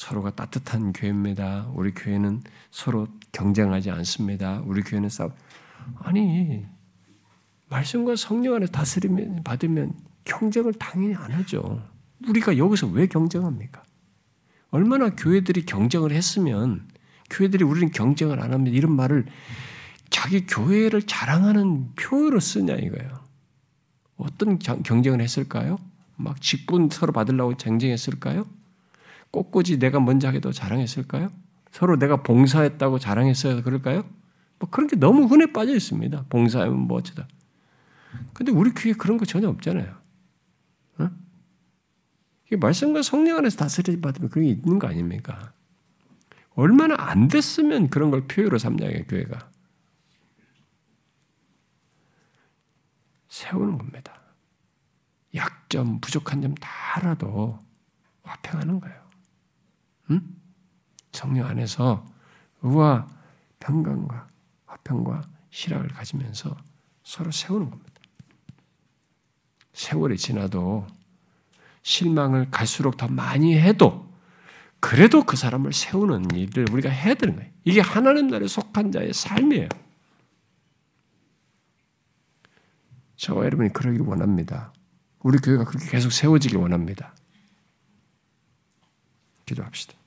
[0.00, 1.70] 서로가 따뜻한 교회입니다.
[1.74, 4.62] 우리 교회는 서로 경쟁하지 않습니다.
[4.64, 5.28] 우리 교회는 싸
[5.98, 6.64] 아니
[7.68, 9.92] 말씀과 성령 안에 다스리면 받으면
[10.24, 11.86] 경쟁을 당연히 안 하죠.
[12.26, 13.82] 우리가 여기서 왜 경쟁합니까?
[14.70, 16.88] 얼마나 교회들이 경쟁을 했으면
[17.28, 18.74] 교회들이 우리는 경쟁을 안 합니다.
[18.74, 19.26] 이런 말을
[20.08, 23.20] 자기 교회를 자랑하는 표현으로 쓰냐 이거예요.
[24.16, 25.76] 어떤 경쟁을 했을까요?
[26.16, 28.59] 막 직분 서로 받으려고 경쟁했을까요?
[29.30, 31.30] 꽃꽂이 내가 먼저 하기도 자랑했을까요?
[31.70, 34.04] 서로 내가 봉사했다고 자랑했어야 그럴까요?
[34.58, 36.26] 뭐 그런 게 너무 흔해 빠져 있습니다.
[36.28, 37.28] 봉사하면 뭐 어쩌다.
[38.34, 39.96] 근데 우리 교회 그런 거 전혀 없잖아요.
[40.98, 41.10] 어?
[42.46, 45.52] 이게 말씀과 성령 안에서 다스리 받으면 그런 게 있는 거 아닙니까?
[46.54, 49.48] 얼마나 안 됐으면 그런 걸 표현으로 삼냐요, 교회가.
[53.28, 54.20] 세우는 겁니다.
[55.34, 57.58] 약점, 부족한 점 다 알아도
[58.24, 59.09] 화평하는 거예요.
[60.10, 60.20] 응?
[61.12, 62.04] 성령 안에서
[62.62, 63.08] 의와
[63.58, 64.28] 평강과
[64.66, 66.56] 화평과 실학을 가지면서
[67.02, 67.90] 서로 세우는 겁니다.
[69.72, 70.86] 세월이 지나도
[71.82, 74.10] 실망을 갈수록 더 많이 해도
[74.80, 77.50] 그래도 그 사람을 세우는 일을 우리가 해야 되는 거예요.
[77.64, 79.68] 이게 하나님 나라에 속한 자의 삶이에요.
[83.16, 84.72] 저와 여러분이 그러기를 원합니다.
[85.20, 87.14] 우리 교회가 그렇게 계속 세워지길 원합니다.
[89.44, 89.99] 기도합시다.